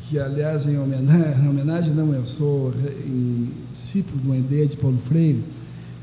[0.01, 2.73] que, aliás, em homenagem, em homenagem, não, eu sou
[3.05, 5.43] em discípulo de uma ideia de Paulo Freire,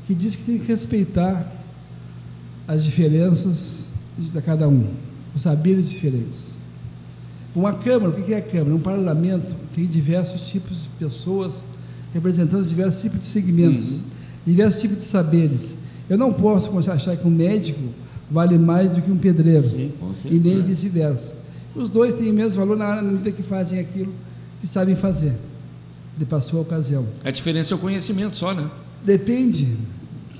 [0.07, 1.51] que diz que tem que respeitar
[2.67, 4.87] as diferenças de cada um,
[5.35, 6.51] os saberes diferentes.
[7.53, 8.73] Uma Câmara, o que é a Câmara?
[8.73, 11.65] Um parlamento tem diversos tipos de pessoas
[12.13, 14.05] representando diversos tipos de segmentos, uhum.
[14.45, 15.75] diversos tipos de saberes.
[16.09, 17.79] Eu não posso achar que um médico
[18.29, 19.91] vale mais do que um pedreiro, Sim,
[20.25, 21.35] e nem vice-versa.
[21.75, 24.13] Os dois têm o mesmo valor na medida que fazem aquilo
[24.59, 25.33] que sabem fazer,
[26.17, 27.05] de passou a ocasião.
[27.23, 28.69] A diferença é o conhecimento só, né?
[29.03, 29.75] Depende.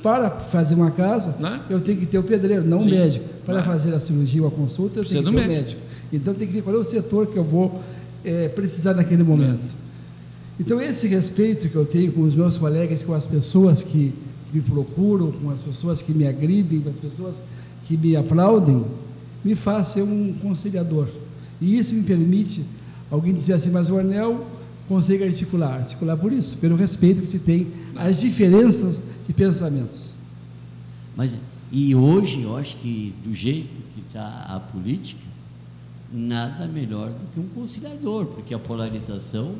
[0.03, 1.61] Para fazer uma casa, né?
[1.69, 2.87] eu tenho que ter o pedreiro, não Sim.
[2.87, 3.25] o médico.
[3.45, 3.63] Para né?
[3.63, 5.81] fazer a cirurgia ou a consulta, eu tenho que ter o médico.
[6.11, 7.81] Então, tem que ver qual é o setor que eu vou
[8.23, 9.63] é, precisar naquele momento.
[10.61, 14.13] Então, esse respeito que eu tenho com os meus colegas, com as pessoas que,
[14.53, 17.41] me procuram, com as pessoas que me agridem, com as pessoas
[17.87, 18.85] que me aplaudem,
[19.43, 21.07] me faz ser um conciliador.
[21.59, 22.63] E isso me permite
[23.09, 24.45] alguém dizer assim, mas o anel
[24.87, 25.79] consegue articular.
[25.79, 30.13] Articular por isso, pelo respeito que se tem às diferenças de pensamentos.
[31.15, 31.35] Mas,
[31.71, 35.25] e hoje, eu acho que do jeito que está a política,
[36.13, 39.55] nada melhor do que um conciliador, porque a polarização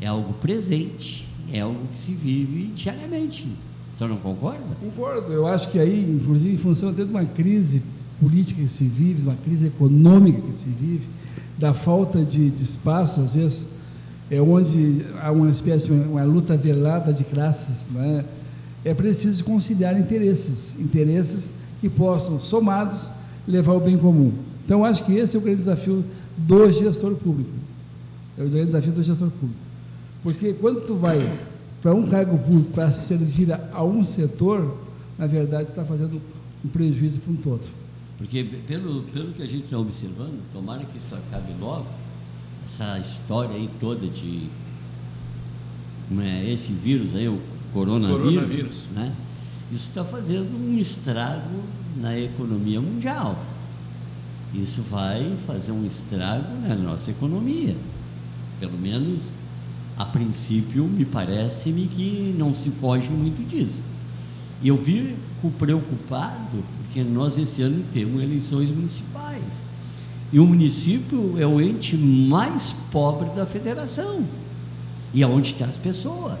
[0.00, 3.48] é algo presente, é algo que se vive diariamente.
[3.94, 4.76] O senhor não concorda?
[4.80, 5.32] Concordo.
[5.32, 7.82] Eu acho que aí, inclusive, em função até de uma crise
[8.20, 11.08] política que se vive, uma crise econômica que se vive,
[11.56, 13.66] da falta de, de espaço, às vezes,
[14.30, 18.24] é onde há uma espécie de uma, uma luta velada de classes, né?
[18.84, 23.10] é preciso conciliar interesses, interesses que possam, somados,
[23.46, 24.32] levar o bem comum.
[24.64, 26.04] Então, acho que esse é o grande desafio
[26.36, 27.50] do gestor público.
[28.36, 29.67] É o grande desafio do gestor público.
[30.28, 31.26] Porque quando tu vai
[31.80, 34.76] para um cargo público para servir a um setor,
[35.16, 36.20] na verdade está fazendo
[36.62, 37.62] um prejuízo para um todo.
[38.18, 41.86] Porque pelo, pelo que a gente está observando, tomara que isso acabe logo,
[42.62, 44.48] essa história aí toda de
[46.10, 47.40] né, esse vírus aí, o
[47.72, 48.84] coronavírus, coronavírus.
[48.94, 49.14] Né,
[49.72, 51.62] isso está fazendo um estrago
[51.96, 53.42] na economia mundial.
[54.52, 57.74] Isso vai fazer um estrago na nossa economia.
[58.60, 59.32] Pelo menos
[59.98, 63.82] a princípio, me parece-me que não se foge muito disso.
[64.62, 69.42] E eu fico preocupado porque nós esse ano temos eleições municipais.
[70.32, 74.24] E o município é o ente mais pobre da federação.
[75.12, 76.38] E é onde estão as pessoas.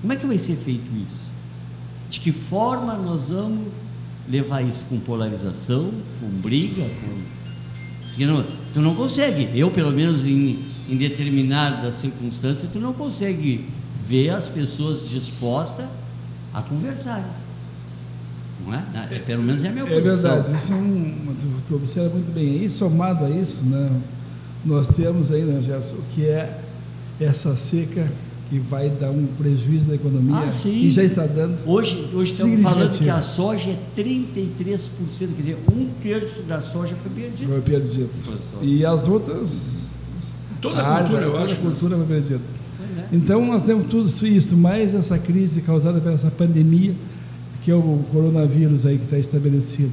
[0.00, 1.30] Como é que vai ser feito isso?
[2.10, 3.68] De que forma nós vamos
[4.28, 7.34] levar isso com polarização, com briga, com...
[8.08, 9.48] Porque não, tu não consegue.
[9.54, 13.66] Eu, pelo menos, em, em determinadas circunstâncias, tu não consegue
[14.04, 15.86] ver as pessoas dispostas
[16.52, 17.24] a conversar.
[18.64, 18.84] Não é?
[19.10, 20.10] é pelo menos é a minha posição.
[20.10, 22.62] É verdade, isso é um, tu, tu observa muito bem.
[22.62, 23.90] E somado a isso, né,
[24.64, 26.60] nós temos aí, né, Gerson, o que é
[27.20, 28.10] essa seca
[28.50, 31.66] que vai dar um prejuízo na economia ah, e já está dando.
[31.66, 36.94] Hoje, hoje estamos falando que a soja é 33%, quer dizer, um terço da soja
[37.02, 37.48] foi perdido.
[37.48, 38.10] Foi perdido.
[38.62, 39.83] E as outras
[40.64, 41.54] Toda a, cultura, eu toda acho.
[41.54, 42.40] a cultura foi perdida.
[43.12, 46.94] Então, nós temos tudo isso, mais essa crise causada pela essa pandemia,
[47.62, 49.92] que é o coronavírus aí que está estabelecido.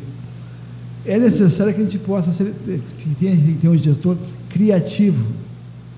[1.05, 4.15] É necessário que a gente possa ser, que tenha, que tenha um gestor
[4.49, 5.27] criativo,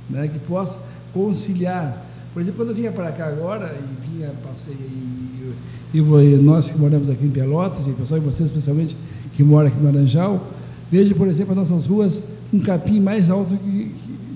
[0.09, 0.79] né, que possa
[1.13, 2.03] conciliar.
[2.33, 5.53] Por exemplo, quando eu vinha para cá agora, e vinha, passei, e,
[5.93, 8.97] e, e nós que moramos aqui em Pelotas, e o pessoal e você especialmente
[9.33, 10.47] que mora aqui no Laranjal,
[10.91, 13.91] vejo, por exemplo, as nossas ruas um capim mais alto que,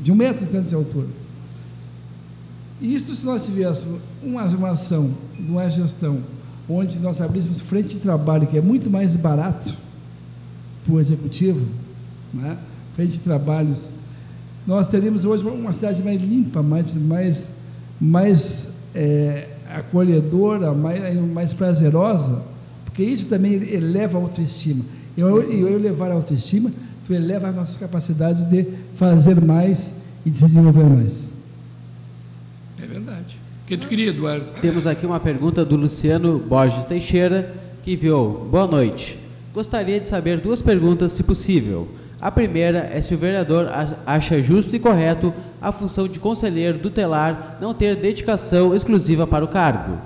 [0.07, 1.07] de um metro e tanto de altura.
[2.79, 6.19] Isso se nós tivéssemos uma, uma ação, uma gestão,
[6.69, 9.75] onde nós abríssemos frente de trabalho, que é muito mais barato
[10.85, 11.67] para o executivo,
[12.33, 12.57] né?
[12.95, 13.89] frente de trabalhos,
[14.65, 17.51] nós teríamos hoje uma cidade mais limpa, mais, mais,
[17.99, 22.43] mais é, acolhedora, mais, mais prazerosa,
[22.85, 24.85] porque isso também eleva a autoestima.
[25.17, 26.71] E eu, eu elevar a autoestima,
[27.05, 31.33] tu eleva as nossas capacidades de fazer mais e de se desenvolver mais.
[32.79, 33.39] É verdade.
[33.63, 34.51] O que tu queria, Eduardo?
[34.61, 39.17] Temos aqui uma pergunta do Luciano Borges Teixeira, que enviou: Boa noite.
[39.53, 41.87] Gostaria de saber duas perguntas, se possível.
[42.21, 43.67] A primeira é se o vereador
[44.05, 49.47] acha justo e correto a função de conselheiro tutelar não ter dedicação exclusiva para o
[49.47, 49.97] cargo.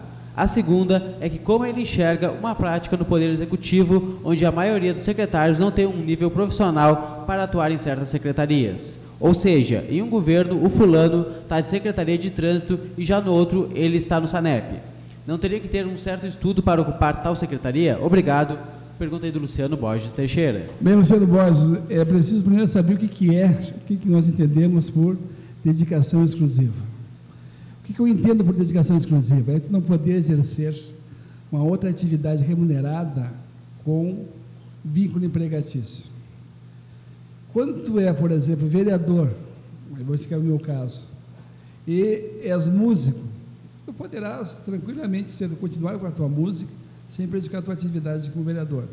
[0.42, 4.92] A segunda é que como ele enxerga uma prática no Poder Executivo onde a maioria
[4.92, 9.00] dos secretários não tem um nível profissional para atuar em certas secretarias.
[9.20, 13.32] Ou seja, em um governo o fulano está de Secretaria de Trânsito e já no
[13.32, 14.80] outro ele está no SANEP.
[15.28, 18.00] Não teria que ter um certo estudo para ocupar tal secretaria?
[18.02, 18.58] Obrigado.
[18.98, 20.66] Pergunta aí do Luciano Borges Teixeira.
[20.80, 25.16] Bem, Luciano Borges, é preciso primeiro saber o que, é, o que nós entendemos por
[25.64, 26.91] dedicação exclusiva.
[27.92, 29.52] Que, que eu entendo por dedicação exclusiva?
[29.52, 30.74] É tu não poder exercer
[31.52, 33.24] uma outra atividade remunerada
[33.84, 34.26] com
[34.84, 36.06] vínculo empregatício.
[37.52, 39.34] Quando tu é, por exemplo, vereador,
[40.14, 41.06] esse que é o meu caso,
[41.86, 43.20] e és músico,
[43.86, 46.72] tu poderás tranquilamente ser, continuar com a tua música
[47.10, 48.86] sem prejudicar a tua atividade como vereador.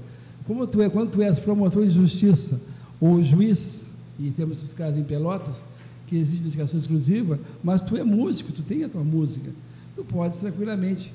[0.44, 2.60] Como tu é, quando tu és promotor de justiça
[3.00, 5.62] ou juiz, e temos esses casos em Pelotas,
[6.08, 9.50] que existe dedicação exclusiva, mas tu é músico, tu tem a tua música,
[9.94, 11.12] tu podes tranquilamente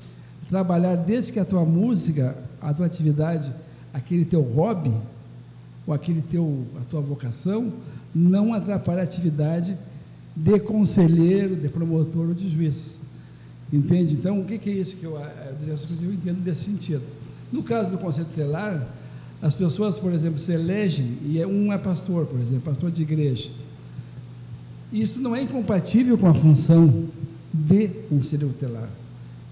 [0.48, 3.52] trabalhar desde que a tua música, a tua atividade,
[3.92, 4.92] aquele teu hobby,
[5.86, 7.72] ou aquele teu, a tua vocação,
[8.14, 9.76] não atrapalhe a atividade
[10.36, 13.00] de conselheiro, de promotor ou de juiz.
[13.72, 14.14] Entende?
[14.14, 17.02] Então, o que, é isso que eu, eu entendo desse sentido?
[17.52, 18.86] No caso do conceito telar,
[19.42, 23.02] as pessoas, por exemplo, se elegem, e é, um é pastor, por exemplo, pastor de
[23.02, 23.50] igreja.
[24.94, 27.06] Isso não é incompatível com a função
[27.52, 28.88] de conselheiro telar,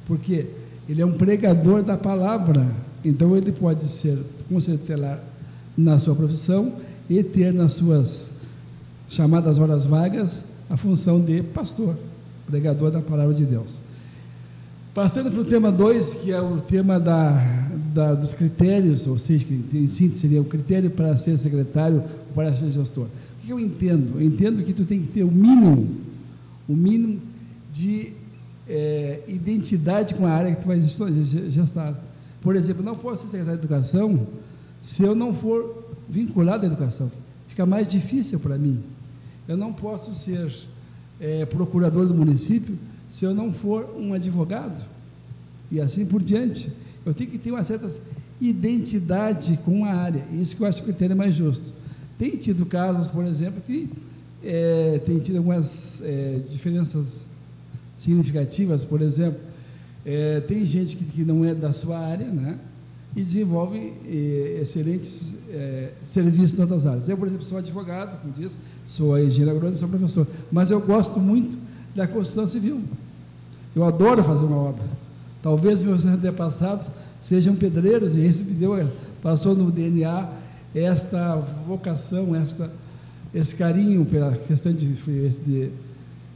[0.07, 0.47] porque
[0.89, 2.65] ele é um pregador da palavra,
[3.05, 5.21] então ele pode ser conselheiro telar
[5.77, 6.75] na sua profissão
[7.11, 8.31] e ter nas suas
[9.09, 11.97] chamadas horas vagas a função de pastor,
[12.47, 13.83] pregador da palavra de Deus.
[14.95, 17.33] Passando para o tema 2, que é o tema da,
[17.93, 21.97] da, dos critérios, ou seja, que em síntese seria o critério para ser secretário
[22.29, 23.09] ou para ser gestor.
[23.43, 24.21] Que eu entendo?
[24.21, 25.97] Eu entendo que tu tem que ter o mínimo,
[26.69, 27.21] o mínimo
[27.73, 28.13] de
[28.69, 31.95] é, identidade com a área que tu vai gestar.
[32.41, 34.27] Por exemplo, não posso ser secretário de educação
[34.81, 37.11] se eu não for vinculado à educação.
[37.49, 38.81] Fica mais difícil para mim.
[39.47, 40.53] Eu não posso ser
[41.21, 42.79] é, procurador do município
[43.09, 44.85] se eu não for um advogado.
[45.71, 46.71] E assim por diante.
[47.05, 47.91] Eu tenho que ter uma certa
[48.41, 50.25] identidade com a área.
[50.33, 51.75] Isso que eu acho que o critério é mais justo.
[52.23, 53.91] Tem tido casos, por exemplo, que
[54.45, 57.27] é, tem tido algumas é, diferenças
[57.99, 59.41] significativas, por exemplo,
[60.07, 62.61] é, tem gente que, que não é da sua área, né?
[63.17, 67.09] e desenvolve eh, excelentes eh, serviços em outras áreas.
[67.09, 68.57] Eu, por exemplo, sou advogado, como diz,
[68.87, 71.59] sou engenheiro agrônomo, sou professor, mas eu gosto muito
[71.95, 72.81] da construção civil.
[73.75, 74.85] Eu adoro fazer uma obra.
[75.43, 78.89] Talvez meus antepassados sejam pedreiros e esse me deu,
[79.21, 80.41] passou no DNA
[80.75, 82.71] esta vocação, esta,
[83.35, 85.71] esse carinho pela questão de, de,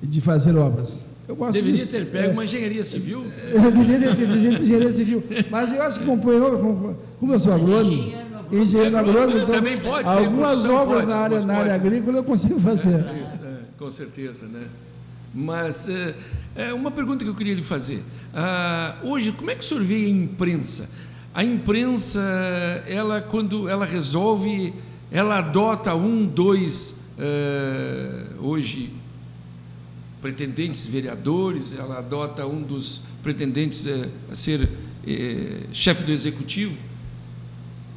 [0.02, 1.04] de fazer obras.
[1.52, 1.88] Deveria disso.
[1.88, 3.26] ter pego é, uma engenharia civil.
[3.52, 5.24] Eu deveria ter feito engenharia civil.
[5.50, 8.12] Mas eu acho que, como, como eu sou agrônomo,
[8.52, 12.60] engenheiro agrônomo, então, também pode algumas obras pode, na, área, na área agrícola eu consigo
[12.60, 13.04] fazer.
[13.04, 14.68] É, isso, é, com certeza, né?
[15.34, 16.14] Mas é,
[16.54, 18.02] é, uma pergunta que eu queria lhe fazer.
[18.32, 20.88] Ah, hoje, como é que o senhor vê a imprensa?
[21.36, 22.18] A imprensa,
[22.88, 24.72] ela quando ela resolve,
[25.10, 28.90] ela adota um, dois, uh, hoje
[30.22, 34.66] pretendentes vereadores, ela adota um dos pretendentes eh, a ser
[35.06, 36.74] eh, chefe do executivo,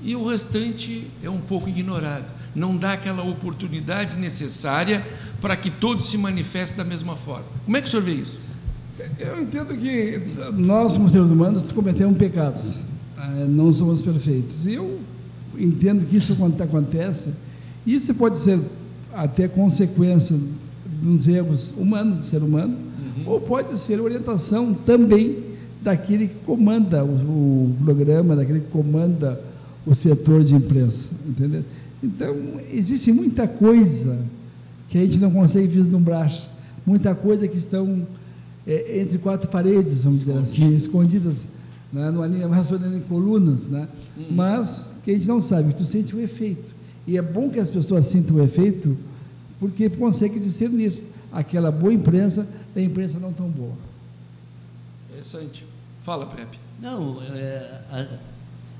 [0.03, 2.25] e o restante é um pouco ignorado.
[2.53, 5.07] Não dá aquela oportunidade necessária
[5.39, 7.45] para que todos se manifestem da mesma forma.
[7.63, 8.37] Como é que o senhor vê isso?
[9.17, 10.21] Eu entendo que
[10.53, 12.88] nós, como seres humanos, cometemos pecados.
[13.21, 14.65] Ah, não somos perfeitos.
[14.65, 14.97] E eu
[15.57, 17.31] entendo que isso acontece.
[17.85, 18.59] Isso pode ser
[19.13, 20.37] até consequência
[21.01, 23.23] dos erros humanos, do ser humano, uhum.
[23.25, 25.43] ou pode ser orientação também
[25.81, 29.41] daquele que comanda o, o, programa, daquele que comanda
[29.85, 31.63] o setor de imprensa, entendeu?
[32.01, 32.35] Então,
[32.71, 34.19] existe muita coisa
[34.87, 36.31] que a gente não consegue vislumbrar,
[36.85, 38.07] muita coisa que estão
[38.65, 41.45] é, entre quatro paredes, vamos dizer assim, escondidas
[41.91, 43.87] né, numa linha racionando em colunas, né?
[44.17, 44.27] Hum.
[44.31, 46.71] mas que a gente não sabe, tu sente o efeito.
[47.07, 48.97] E é bom que as pessoas sintam o efeito,
[49.59, 53.73] porque conseguem discernir aquela boa imprensa da imprensa não tão boa.
[55.09, 55.65] Interessante.
[56.03, 56.59] Fala, Pepe.
[56.81, 58.07] Não, é, a,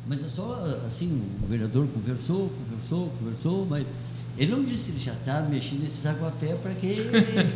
[0.07, 3.86] mas é só assim, o vereador conversou, conversou, conversou, mas
[4.40, 6.08] ele não disse, ele já está mexendo nesse
[6.40, 6.96] pé para que.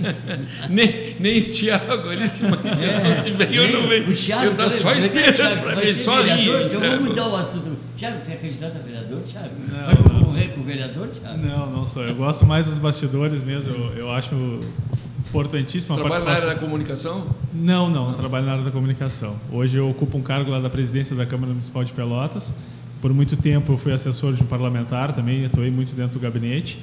[0.70, 4.10] nem, nem o Tiago, ele se manifestou é, se bem ou não veio.
[4.10, 4.44] O Tiago.
[4.44, 6.50] Eu estou só é esperando para ver, só ali.
[6.50, 7.78] Então vamos mudar o assunto.
[7.96, 9.56] Tiago, quer candidato a vereador, Tiago?
[9.70, 11.38] Vai concorrer com o vereador, Tiago?
[11.38, 12.04] Não, não sou.
[12.04, 13.74] Eu gosto mais dos bastidores mesmo.
[13.74, 14.36] Eu, eu acho
[15.30, 16.46] importantíssima Trabalha a participação.
[16.46, 17.28] na área da comunicação?
[17.54, 19.38] Não, não, não trabalho na área da comunicação.
[19.50, 22.54] Hoje eu ocupo um cargo lá da presidência da Câmara Municipal de Pelotas
[23.04, 26.80] por muito tempo eu fui assessor de um parlamentar também, atuei muito dentro do gabinete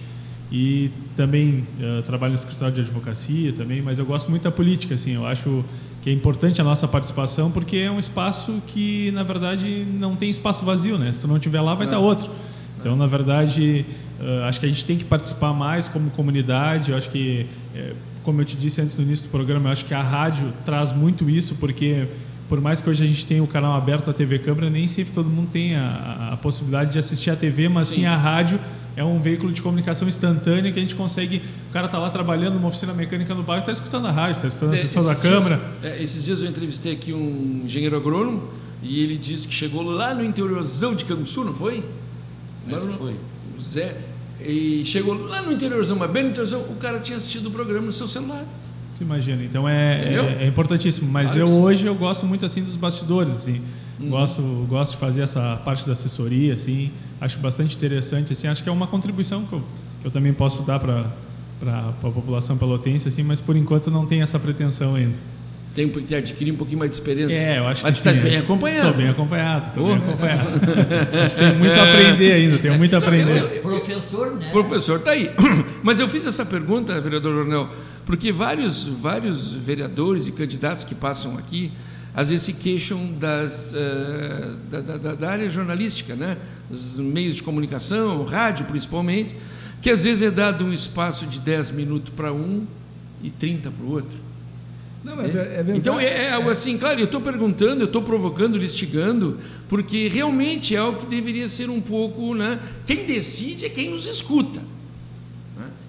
[0.53, 4.97] e também uh, trabalho no escritório de advocacia também, mas eu gosto muito da política,
[4.97, 5.65] assim, eu acho
[6.03, 10.29] que é importante a nossa participação porque é um espaço que, na verdade, não tem
[10.29, 11.11] espaço vazio, né?
[11.11, 12.01] Se tu não estiver lá, vai estar é.
[12.01, 12.31] outro.
[12.79, 13.87] Então, na verdade,
[14.21, 17.97] uh, acho que a gente tem que participar mais como comunidade, eu acho que, uh,
[18.23, 20.93] como eu te disse antes no início do programa, eu acho que a rádio traz
[20.93, 22.07] muito isso, porque
[22.51, 25.15] por mais que hoje a gente tenha o canal aberto da TV Câmara, nem sempre
[25.15, 28.01] todo mundo tem a, a possibilidade de assistir a TV, mas sim.
[28.01, 28.07] sim.
[28.07, 28.59] a rádio
[28.97, 31.41] é um veículo de comunicação instantânea que a gente consegue.
[31.69, 34.49] O cara está lá trabalhando numa oficina mecânica no bairro, está escutando a rádio, está
[34.49, 35.61] escutando a é, sessão da Câmara.
[35.81, 38.49] é, esses dias eu entrevistei aqui um engenheiro agrônomo
[38.83, 41.85] e ele disse que chegou lá no interiorzão de Canguçu, não foi?
[42.67, 43.15] Mas não foi.
[43.61, 43.97] Zé,
[44.41, 47.87] e chegou lá no interiorzão, mas bem no interiorzão, o cara tinha assistido o programa
[47.87, 48.45] no seu celular.
[49.01, 51.11] Imagina, então é, é, é, importantíssimo.
[51.11, 53.63] Mas claro eu hoje eu gosto muito assim dos bastidores, assim.
[53.99, 54.11] Hum.
[54.11, 56.91] Gosto, gosto de fazer essa parte da assessoria, assim.
[57.21, 58.47] Acho bastante interessante, assim.
[58.47, 59.63] Acho que é uma contribuição que eu,
[60.01, 61.07] que eu também posso dar para
[61.61, 63.23] para a população pelotense, assim.
[63.23, 65.17] Mas por enquanto não tem essa pretensão ainda.
[65.75, 67.39] Tem que adquirir um pouquinho mais de experiência.
[67.39, 68.89] É, eu acho Mas que está bem acompanhado.
[68.89, 69.87] Estou bem acompanhado, estou oh.
[69.89, 70.51] bem acompanhado.
[71.13, 73.61] a gente tem muito a aprender ainda, tem muito a aprender.
[73.63, 74.49] Professor, né?
[74.51, 75.31] Professor, está aí.
[75.83, 77.69] Mas eu fiz essa pergunta, vereador Ornel,
[78.05, 81.71] porque vários, vários vereadores e candidatos que passam aqui,
[82.13, 86.37] às vezes se queixam das, uh, da, da, da, área jornalística, né?
[86.69, 89.37] dos meios de comunicação, rádio principalmente,
[89.81, 92.67] que às vezes é dado um espaço de 10 minutos para um
[93.23, 94.30] e 30 para o outro.
[95.03, 98.59] Não, é, é então é, é algo assim, claro, eu estou perguntando, eu estou provocando,
[98.59, 99.39] listigando,
[99.69, 102.61] porque realmente é algo que deveria ser um pouco, né?
[102.87, 104.61] Quem decide é quem nos escuta.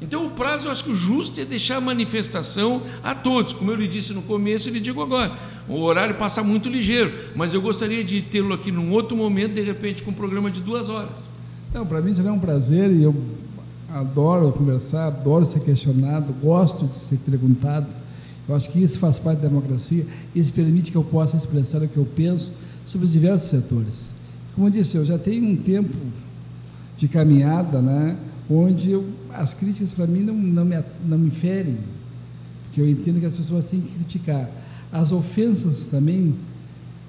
[0.01, 3.53] Então, o prazo, eu acho que o justo é deixar a manifestação a todos.
[3.53, 5.31] Como eu lhe disse no começo, eu lhe digo agora.
[5.69, 9.61] O horário passa muito ligeiro, mas eu gostaria de tê-lo aqui num outro momento, de
[9.61, 11.27] repente, com um programa de duas horas.
[11.71, 13.15] Não, para mim será um prazer e eu
[13.93, 18.00] adoro conversar, adoro ser questionado, gosto de ser perguntado.
[18.51, 21.87] Eu acho que isso faz parte da democracia, isso permite que eu possa expressar o
[21.87, 22.53] que eu penso
[22.85, 24.11] sobre os diversos setores.
[24.53, 25.95] Como eu disse, eu já tenho um tempo
[26.97, 28.17] de caminhada, né?
[28.49, 31.77] onde eu, as críticas para mim não, não, me, não me ferem,
[32.65, 34.49] porque eu entendo que as pessoas têm que criticar.
[34.91, 36.35] As ofensas também,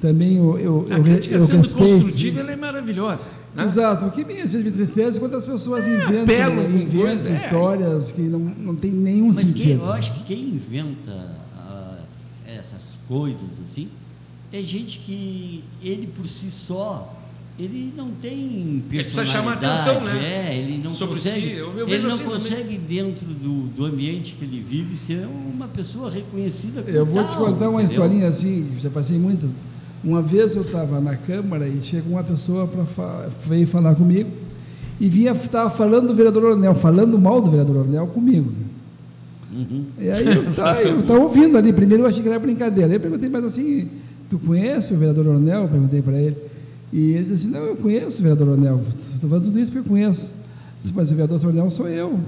[0.00, 1.92] também eu, eu, a crítica eu, sendo respeito.
[1.92, 3.28] construtiva ela é maravilhosa.
[3.54, 3.64] Né?
[3.64, 7.28] Exato, o que me, às vezes me entristece quando as pessoas é, inventam, inventam coisa,
[7.28, 7.34] é.
[7.34, 8.14] histórias é.
[8.14, 9.62] que não, não tem nenhum Mas sentido.
[9.62, 12.02] Quem, eu acho que quem inventa uh,
[12.46, 13.88] essas coisas assim
[14.50, 17.18] é gente que ele por si só
[17.58, 18.94] ele não tem personalidade.
[18.94, 20.48] Ele precisa chamar atenção, né?
[20.48, 21.52] É, ele não Sobre consegue, si.
[21.52, 22.80] Eu, eu ele não assim consegue também.
[22.80, 26.80] dentro do, do ambiente que ele vive ser uma pessoa reconhecida.
[26.80, 27.84] eu vou tal, te contar uma entendeu?
[27.84, 29.50] historinha assim, já passei muitas.
[30.04, 34.30] Uma vez eu estava na câmara e chegou uma pessoa para fa veio falar comigo
[35.00, 38.52] e vinha estava falando do vereador Ornel, falando mal do vereador Ornel comigo.
[39.52, 39.84] Uhum.
[39.98, 41.72] E aí eu estava ouvindo ali.
[41.72, 42.90] Primeiro eu achei que era brincadeira.
[42.90, 43.88] Aí eu perguntei, mas assim,
[44.28, 45.68] tu conhece o vereador Ornel?
[45.68, 46.36] Perguntei para ele.
[46.92, 48.82] E ele disse assim, não, eu conheço o vereador Anel,
[49.14, 50.34] estou falando tudo isso porque eu conheço.
[50.78, 52.20] disse, mas o vereador Anel sou eu.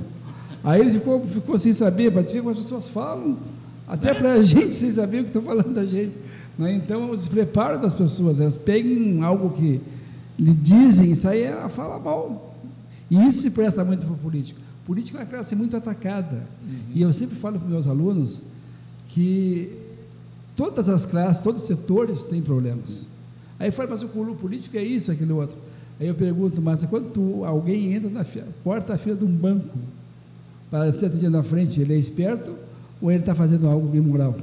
[0.62, 3.36] Aí ele ficou, ficou sem saber, para ver como as pessoas falam,
[3.86, 6.16] até para a gente sem saber o que estão falando da gente.
[6.58, 6.74] Né?
[6.74, 9.80] Então, o despreparo das pessoas, elas peguem algo que
[10.38, 12.54] lhe dizem e saem a falar mal.
[13.10, 14.60] E isso se presta muito para o político.
[14.82, 16.46] O político é uma classe muito atacada.
[16.66, 16.78] Uhum.
[16.94, 18.40] E eu sempre falo para os meus alunos
[19.08, 19.72] que
[20.56, 23.06] todas as classes, todos os setores têm problemas.
[23.58, 25.56] Aí fala, mas o político é isso, aquele outro.
[26.00, 29.34] Aí eu pergunto, mas quando tu, alguém entra na fila, corta a fila de um
[29.34, 29.78] banco
[30.70, 32.54] para ser atendido na frente, ele é esperto
[33.00, 34.36] ou ele está fazendo algo imoral?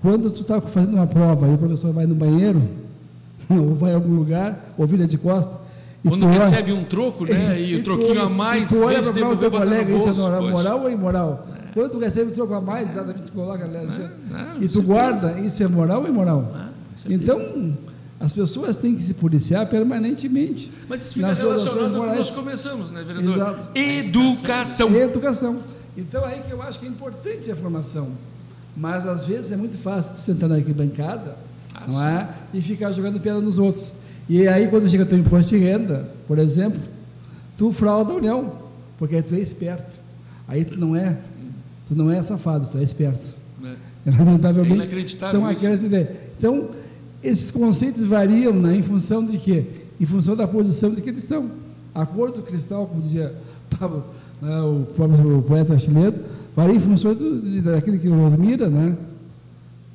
[0.00, 2.62] Quando tu está fazendo uma prova e o professor vai no banheiro,
[3.50, 5.58] ou vai a algum lugar, ou vira de costas,
[6.06, 7.60] quando recebe um troco, né?
[7.60, 10.82] E, e o troquinho a mais, tu olha para o teu colega, isso é moral
[10.82, 11.46] ou imoral?
[11.54, 11.72] É.
[11.74, 13.86] Quando tu recebe um troco a mais, exatamente tu coloca, né?
[14.60, 16.52] É, e tu guarda, isso é moral ou imoral?
[16.54, 17.76] É, então,
[18.20, 20.70] as pessoas têm que se policiar permanentemente.
[20.88, 23.34] Mas isso fica relacionado com o que nós começamos, né, vereador?
[23.34, 23.78] Exato.
[23.78, 24.94] Educação.
[24.94, 25.60] Educação.
[25.96, 28.08] Então, aí que eu acho que é importante a formação.
[28.78, 31.36] Mas, às vezes, é muito fácil tu sentar na arquibancada
[31.74, 32.28] ah, não é?
[32.54, 33.92] e ficar jogando pedra nos outros.
[34.28, 36.80] E aí, quando chega o teu imposto de renda, por exemplo,
[37.56, 38.52] tu frauda a União,
[38.96, 39.98] porque tu é esperto.
[40.46, 41.18] Aí tu não é,
[41.88, 43.34] tu não é safado, tu é esperto.
[43.64, 44.10] É.
[44.10, 46.08] Lamentavelmente, é são aquelas ideias.
[46.38, 46.70] Então,
[47.22, 49.66] esses conceitos variam né, em função de quê?
[50.00, 51.50] Em função da posição de que eles estão.
[51.94, 53.34] Acordo cristal, como dizia
[53.78, 54.04] Pablo,
[54.40, 54.86] né, o,
[55.38, 56.18] o, poeta chileno,
[56.58, 58.96] varia em função do, de, daquele que nos mira, né?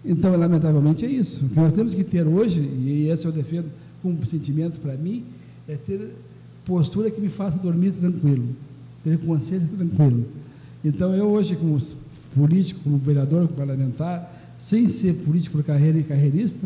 [0.05, 1.45] Então, lamentavelmente, é isso.
[1.45, 3.65] O que nós temos que ter hoje, e esse eu defendo
[4.01, 5.25] como sentimento para mim,
[5.67, 6.13] é ter
[6.65, 8.47] postura que me faça dormir tranquilo,
[9.03, 10.25] ter consciência tranquilo.
[10.85, 11.77] Então, eu hoje, como
[12.33, 16.65] político, como vereador, como parlamentar, sem ser político por carreira e carreirista,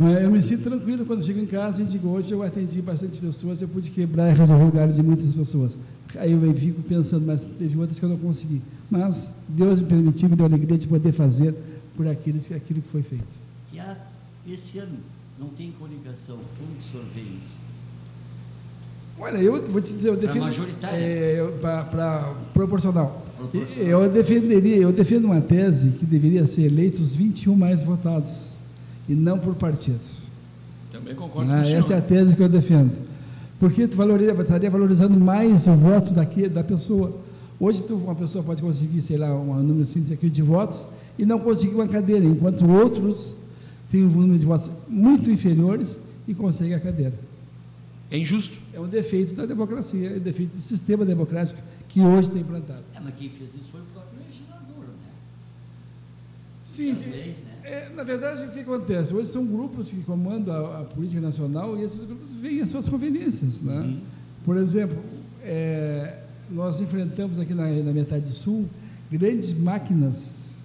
[0.00, 3.62] eu me sinto tranquilo quando chego em casa e digo, hoje eu atendi bastante pessoas,
[3.62, 5.78] eu pude quebrar e resolver o galho de muitas pessoas.
[6.16, 8.60] Aí eu fico pensando, mas teve outras que eu não consegui.
[8.90, 11.54] Mas Deus me permitiu, me deu a alegria de poder fazer
[11.96, 13.24] por aqueles, aquilo que foi feito.
[13.72, 13.96] E a,
[14.48, 14.96] esse ano
[15.38, 17.58] não tem coligação, como o senhor vê isso?
[19.16, 20.46] Olha, eu vou te dizer, eu defendo.
[20.90, 23.24] É, para proporcional.
[23.36, 23.88] proporcional.
[23.88, 28.53] Eu defenderia, eu defendo uma tese que deveria ser eleitos os 21 mais votados
[29.08, 30.00] e não por partido.
[30.92, 32.92] Também concordo ah, com Essa é a tese que eu defendo.
[33.58, 37.16] Porque tu valoriza, estaria valorizando mais o voto daqui, da pessoa.
[37.58, 40.86] Hoje tu, uma pessoa pode conseguir, sei lá, um número aqui de votos
[41.18, 43.34] e não conseguir uma cadeira, enquanto outros
[43.90, 47.14] têm um número de votos muito inferiores e conseguem a cadeira.
[48.10, 48.58] É injusto.
[48.72, 52.82] É um defeito da democracia, é um defeito do sistema democrático que hoje está implantado.
[52.94, 55.10] É, mas quem fez isso foi o próprio legislador, né?
[56.64, 56.96] Sim.
[57.10, 57.53] Leis, né?
[57.64, 59.14] É, na verdade, o que acontece?
[59.14, 62.86] Hoje são grupos que comandam a, a política nacional e esses grupos veem as suas
[62.88, 63.62] conveniências.
[63.62, 63.74] Né?
[63.74, 64.00] Uhum.
[64.44, 64.98] Por exemplo,
[65.42, 66.18] é,
[66.50, 68.66] nós enfrentamos aqui na, na metade sul
[69.10, 70.58] grandes máquinas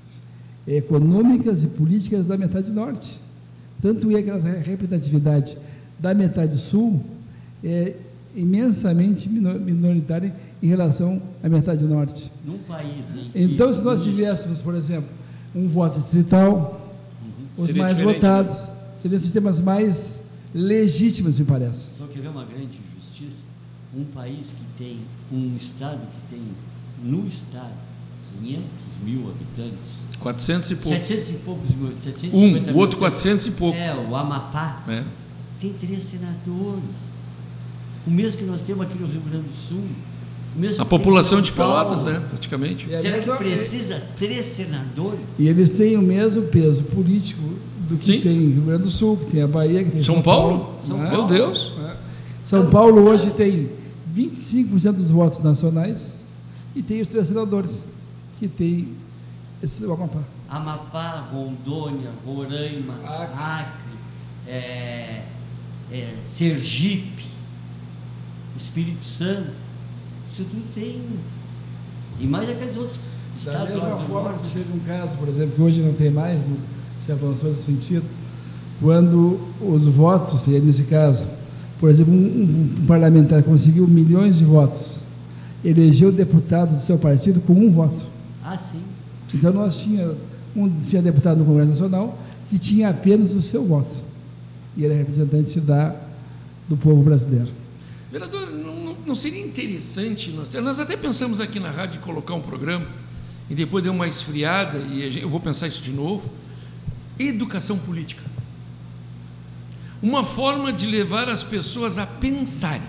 [0.68, 3.18] econômicas e políticas da metade norte.
[3.82, 5.58] Tanto é que a representatividade
[5.98, 7.02] da metade sul
[7.64, 7.96] é
[8.36, 12.30] imensamente minoritária em relação à metade norte.
[12.46, 13.14] Num país.
[13.34, 15.10] Então, se nós tivéssemos, por exemplo,
[15.56, 16.89] um voto distrital,
[17.60, 18.70] os Seria mais votados.
[18.96, 21.90] Seriam sistemas mais legítimos, me parece.
[21.98, 23.42] Só que é uma grande injustiça.
[23.96, 25.00] Um país que tem,
[25.32, 26.44] um estado que tem,
[27.04, 27.74] no estado,
[28.40, 28.64] 500
[29.04, 29.80] mil habitantes.
[30.20, 31.06] 400 e poucos.
[31.06, 31.96] 700 e poucos mil.
[31.96, 33.78] 750 um, o outro 400 e pouco.
[33.78, 34.84] É, o Amapá.
[34.88, 35.04] É.
[35.60, 37.10] Tem três senadores.
[38.06, 39.84] O mesmo que nós temos aqui no Rio Grande do Sul.
[40.78, 42.88] A população de Pelotas, né, praticamente.
[43.02, 45.20] Será que precisa três senadores?
[45.38, 47.42] E eles têm o mesmo peso político
[47.88, 48.22] do que Sim.
[48.22, 50.60] tem Rio Grande do Sul, que tem a Bahia, que tem São, São Paulo.
[50.60, 50.76] Paulo.
[50.82, 51.10] São né?
[51.10, 51.72] Meu Deus.
[51.80, 51.96] É.
[52.44, 53.70] São Paulo hoje tem
[54.16, 56.18] 25% dos votos nacionais
[56.76, 57.86] e tem os três senadores,
[58.40, 58.90] que tem
[59.62, 60.20] esse, o Amapá.
[60.48, 63.90] Amapá, Rondônia, Roraima, Acre, Acre
[64.48, 65.24] é,
[65.92, 67.26] é, Sergipe,
[68.56, 69.69] Espírito Santo,
[70.30, 71.02] isso tudo tem.
[72.20, 73.00] E mais aqueles outros
[73.36, 73.70] estados.
[73.70, 76.40] Da mesma forma que teve um caso, por exemplo, que hoje não tem mais,
[77.00, 78.04] se avançou nesse sentido,
[78.80, 81.28] quando os votos, nesse caso,
[81.80, 85.04] por exemplo, um, um, parlamentar conseguiu milhões de votos,
[85.66, 88.06] elegeu deputados do seu partido com um voto.
[88.44, 88.82] Ah, sim.
[89.34, 90.14] Então nós tinha
[90.56, 92.18] um tinha deputado no Congresso Nacional
[92.50, 94.02] que tinha apenas o seu voto
[94.76, 95.96] e era representante da
[96.68, 97.50] do povo brasileiro.
[98.12, 98.48] Vereador,
[99.06, 102.88] não, seria interessante nós nós até pensamos aqui na rádio colocar um programa
[103.50, 106.32] e depois deu uma esfriada e gente, eu vou pensar isso de novo
[107.28, 108.24] educação política.
[110.02, 112.82] Uma forma de levar as pessoas a pensarem.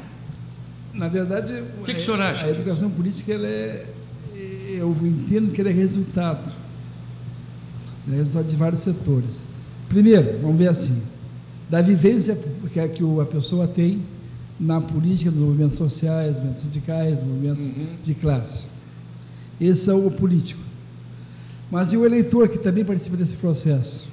[0.94, 2.46] Na verdade, o que, que o senhor acha?
[2.46, 3.86] A educação política, ela é,
[4.36, 6.52] eu entendo que ela é resultado.
[8.10, 9.44] É resultado de vários setores.
[9.88, 11.02] Primeiro, vamos ver assim,
[11.68, 12.38] da vivência
[12.72, 14.02] que a pessoa tem
[14.60, 17.86] na política, nos movimentos sociais, movimentos sindicais, movimentos uhum.
[18.04, 18.64] de classe.
[19.58, 20.60] Esse é o político.
[21.70, 24.08] Mas e o eleitor que também participa desse processo?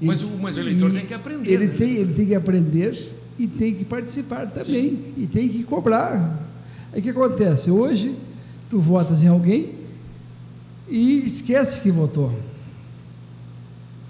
[0.00, 1.50] Mas o, mas o eleitor tem que aprender.
[1.50, 1.74] Ele, né?
[1.76, 4.90] tem, ele tem que aprender e tem que participar também.
[4.90, 5.12] Sim.
[5.16, 6.40] E tem que cobrar.
[6.92, 7.70] Aí o que acontece?
[7.70, 8.14] Hoje,
[8.68, 9.74] tu votas em alguém
[10.88, 12.32] e esquece que votou.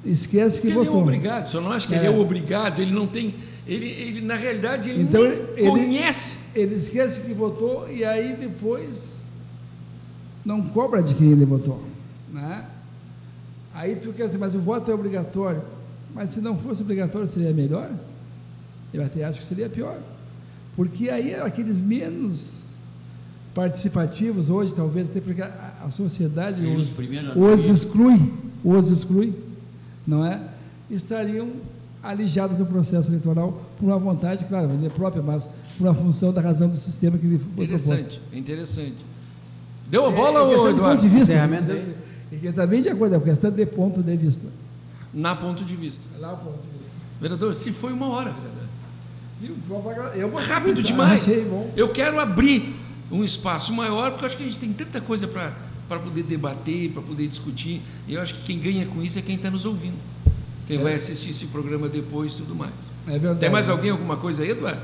[0.04, 1.00] Esquece que Porque votou.
[1.00, 1.98] Ele é obrigado, só não acha que É.
[1.98, 3.34] ele é obrigado, ele não tem.
[3.66, 6.38] Ele, ele na realidade, ele Então, nem ele- conhece.
[6.54, 9.22] Ele esquece que votou e aí depois
[10.44, 11.82] não cobra de quem ele votou.
[12.32, 12.64] Né?
[13.72, 15.62] Aí tu quer dizer, mas o voto é obrigatório.
[16.14, 17.90] Mas se não fosse obrigatório, seria melhor?
[18.92, 19.98] Eu até acho que seria pior.
[20.76, 22.66] Porque aí aqueles menos
[23.54, 26.96] participativos hoje, talvez até porque a, a sociedade os
[27.36, 28.32] os, exclui,
[28.64, 29.32] os exclui,
[30.06, 30.40] não é?
[30.90, 31.48] Estariam
[32.04, 35.48] alijados do processo eleitoral por uma vontade, claro, vou dizer própria, mas
[35.78, 37.90] por uma função da razão do sistema que lhe foi proposto.
[37.92, 38.96] Interessante, é interessante.
[39.88, 41.02] Deu a bola, é, ô questão de ponto Eduardo?
[41.02, 42.48] de vista.
[42.48, 44.46] Está bem de acordo, é uma questão de ponto de vista.
[45.12, 46.04] Na ponto de vista.
[46.18, 46.92] Lá o ponto de vista.
[47.20, 48.64] Vereador, se foi uma hora, vereador.
[50.14, 51.22] Eu gostei Rápido demais.
[51.22, 51.70] Achei bom.
[51.76, 52.74] Eu quero abrir
[53.10, 56.90] um espaço maior, porque eu acho que a gente tem tanta coisa para poder debater,
[56.90, 57.82] para poder discutir.
[58.08, 59.96] E eu acho que quem ganha com isso é quem está nos ouvindo.
[60.66, 62.72] Quem vai assistir esse programa depois e tudo mais.
[63.06, 63.40] É verdade.
[63.40, 64.80] Tem mais alguém, alguma coisa aí, Eduardo?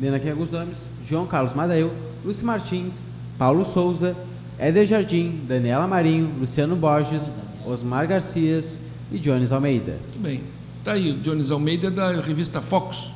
[0.00, 0.78] Lendo aqui Augusto Gomes,
[1.08, 1.90] João Carlos Madail,
[2.24, 3.04] Lúcio Martins,
[3.38, 4.16] Paulo Souza,
[4.58, 7.30] Éder Jardim, Daniela Marinho, Luciano Borges,
[7.66, 8.78] Osmar Garcias
[9.12, 9.92] e Jones Almeida.
[10.08, 10.40] Muito bem.
[10.78, 13.12] Está aí o Jones Almeida da revista Fox.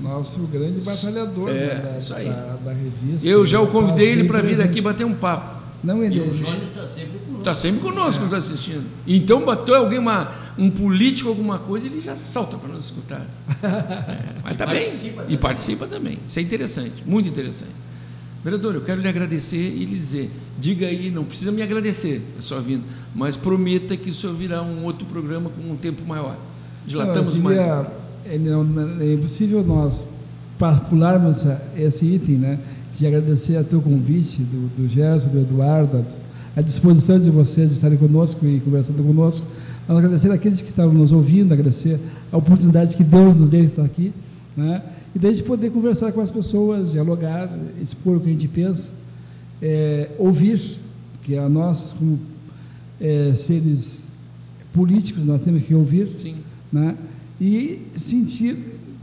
[0.00, 2.28] Nosso grande batalhador É, da, da, isso aí.
[2.28, 3.26] da- da revista.
[3.26, 5.58] Eu já o convidei ele para vir aqui bater um papo.
[5.82, 7.18] Não, E ele o Jones está sempre.
[7.48, 8.84] Está sempre conosco nos assistindo.
[9.06, 13.24] Então, bateu alguém, uma, um político, alguma coisa, ele já salta para nos escutar.
[13.62, 14.80] É, mas está bem.
[14.84, 15.36] participa E também.
[15.38, 16.18] participa também.
[16.28, 17.70] Isso é interessante, muito interessante.
[18.44, 22.42] Vereador, eu quero lhe agradecer e lhe dizer, diga aí, não precisa me agradecer, é
[22.42, 22.84] só vindo,
[23.14, 26.36] mas prometa que o senhor virá um outro programa com um tempo maior.
[26.86, 27.58] Dilatamos Não, eu mais.
[27.58, 27.86] queria-
[28.34, 30.04] é, não- é impossível nós
[30.90, 31.44] pularmos
[31.76, 32.58] esse item, né?
[32.98, 36.04] De agradecer a teu convite, do, do Gerson, do Eduardo,
[36.58, 39.46] a, disposição de vocês de estarem conosco e conversando conosco.
[39.86, 42.00] Nós agradecer aqueles que estavam nos ouvindo, agradecer
[42.32, 44.12] a oportunidade que Deus nos deu de estar aqui,
[44.56, 44.82] né?
[45.14, 47.48] E daí de poder conversar com as pessoas, dialogar,
[47.80, 48.92] expor o que a gente pensa,
[49.62, 50.60] é, ouvir,
[51.22, 52.18] que a nós, como
[53.00, 54.08] é, seres
[54.72, 56.36] políticos, nós temos que ouvir Sim.
[56.72, 56.94] né?
[57.40, 58.56] e sentir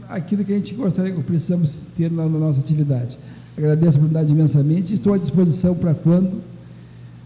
[0.08, 3.18] aquilo que a gente gostaria, que precisamos ter na, na nossa atividade.
[3.56, 6.40] Agradeço a oportunidade imensamente estou à disposição para quando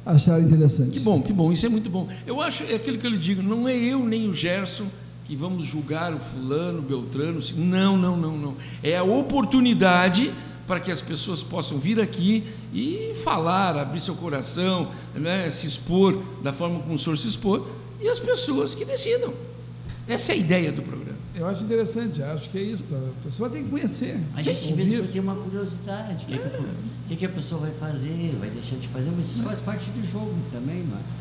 [0.05, 0.91] acharem interessante.
[0.91, 2.09] Que bom, que bom, isso é muito bom.
[2.27, 4.87] Eu acho, é aquilo que eu lhe digo, não é eu nem o Gerson
[5.31, 8.57] que vamos julgar o fulano, o Beltrano, não, não, não, não.
[8.83, 10.33] É a oportunidade
[10.67, 12.45] para que as pessoas possam vir aqui
[12.75, 17.65] e falar, abrir seu coração, né, se expor da forma como o senhor se expor,
[18.01, 19.33] e as pessoas que decidam.
[20.09, 21.20] Essa é a ideia do programa.
[21.35, 22.95] Eu acho interessante, acho que é isso.
[22.95, 24.19] A pessoa tem que conhecer.
[24.35, 26.25] A gente de vez em quando tem uma curiosidade.
[26.25, 29.27] O que, é que, o que a pessoa vai fazer, vai deixar de fazer, mas
[29.27, 31.21] isso faz parte do jogo também, é?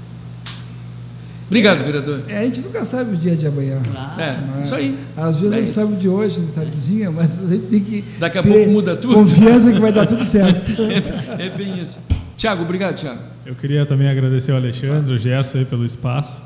[1.47, 2.21] Obrigado, vereador.
[2.27, 3.81] É, a gente nunca sabe o dia de amanhã.
[3.83, 4.21] Claro.
[4.21, 4.61] É, não é?
[4.61, 4.97] isso aí.
[5.17, 7.79] Às vezes É a gente sabe o de hoje, de tardezinha, mas a gente tem
[7.79, 8.03] que.
[8.19, 9.15] Daqui a ter pouco muda tudo.
[9.15, 10.73] Confiança que vai dar tudo certo.
[11.39, 11.97] É bem isso.
[12.37, 13.19] Tiago, obrigado, Tiago.
[13.45, 16.41] Eu queria também agradecer ao Alexandre, o Gerson aí pelo espaço.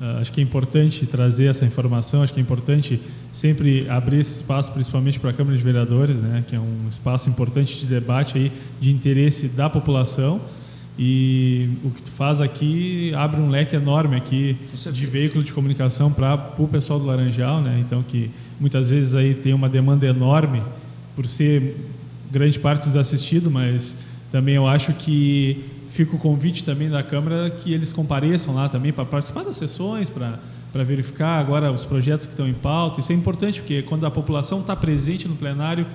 [0.00, 3.00] Ah, acho que é importante trazer essa informação, acho que é importante
[3.32, 7.28] sempre abrir esse espaço, principalmente para a Câmara de Vereadores, né, que é um espaço
[7.28, 10.40] importante de debate aí, de interesse da população.
[11.00, 14.56] E o que tu faz aqui abre um leque enorme aqui
[14.92, 17.80] de veículo de comunicação para o pessoal do Laranjal, né?
[17.86, 20.60] Então que muitas vezes aí tem uma demanda enorme
[21.14, 21.76] por ser
[22.32, 23.96] grande parte desassistido, mas
[24.32, 28.92] também eu acho que fica o convite também da Câmara que eles compareçam lá também
[28.92, 30.38] para participar das sessões, para
[30.72, 33.00] para verificar agora os projetos que estão em pauta.
[33.00, 35.86] Isso é importante porque quando a população está presente no plenário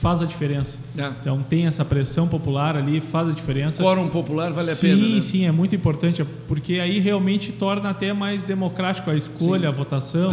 [0.00, 0.78] faz a diferença.
[0.96, 1.12] É.
[1.20, 3.82] Então tem essa pressão popular ali, faz a diferença.
[3.82, 5.20] Fórum Popular vale a sim, pena, né?
[5.20, 10.30] sim, é muito importante, porque aí realmente torna até mais democrático a escolha, a votação.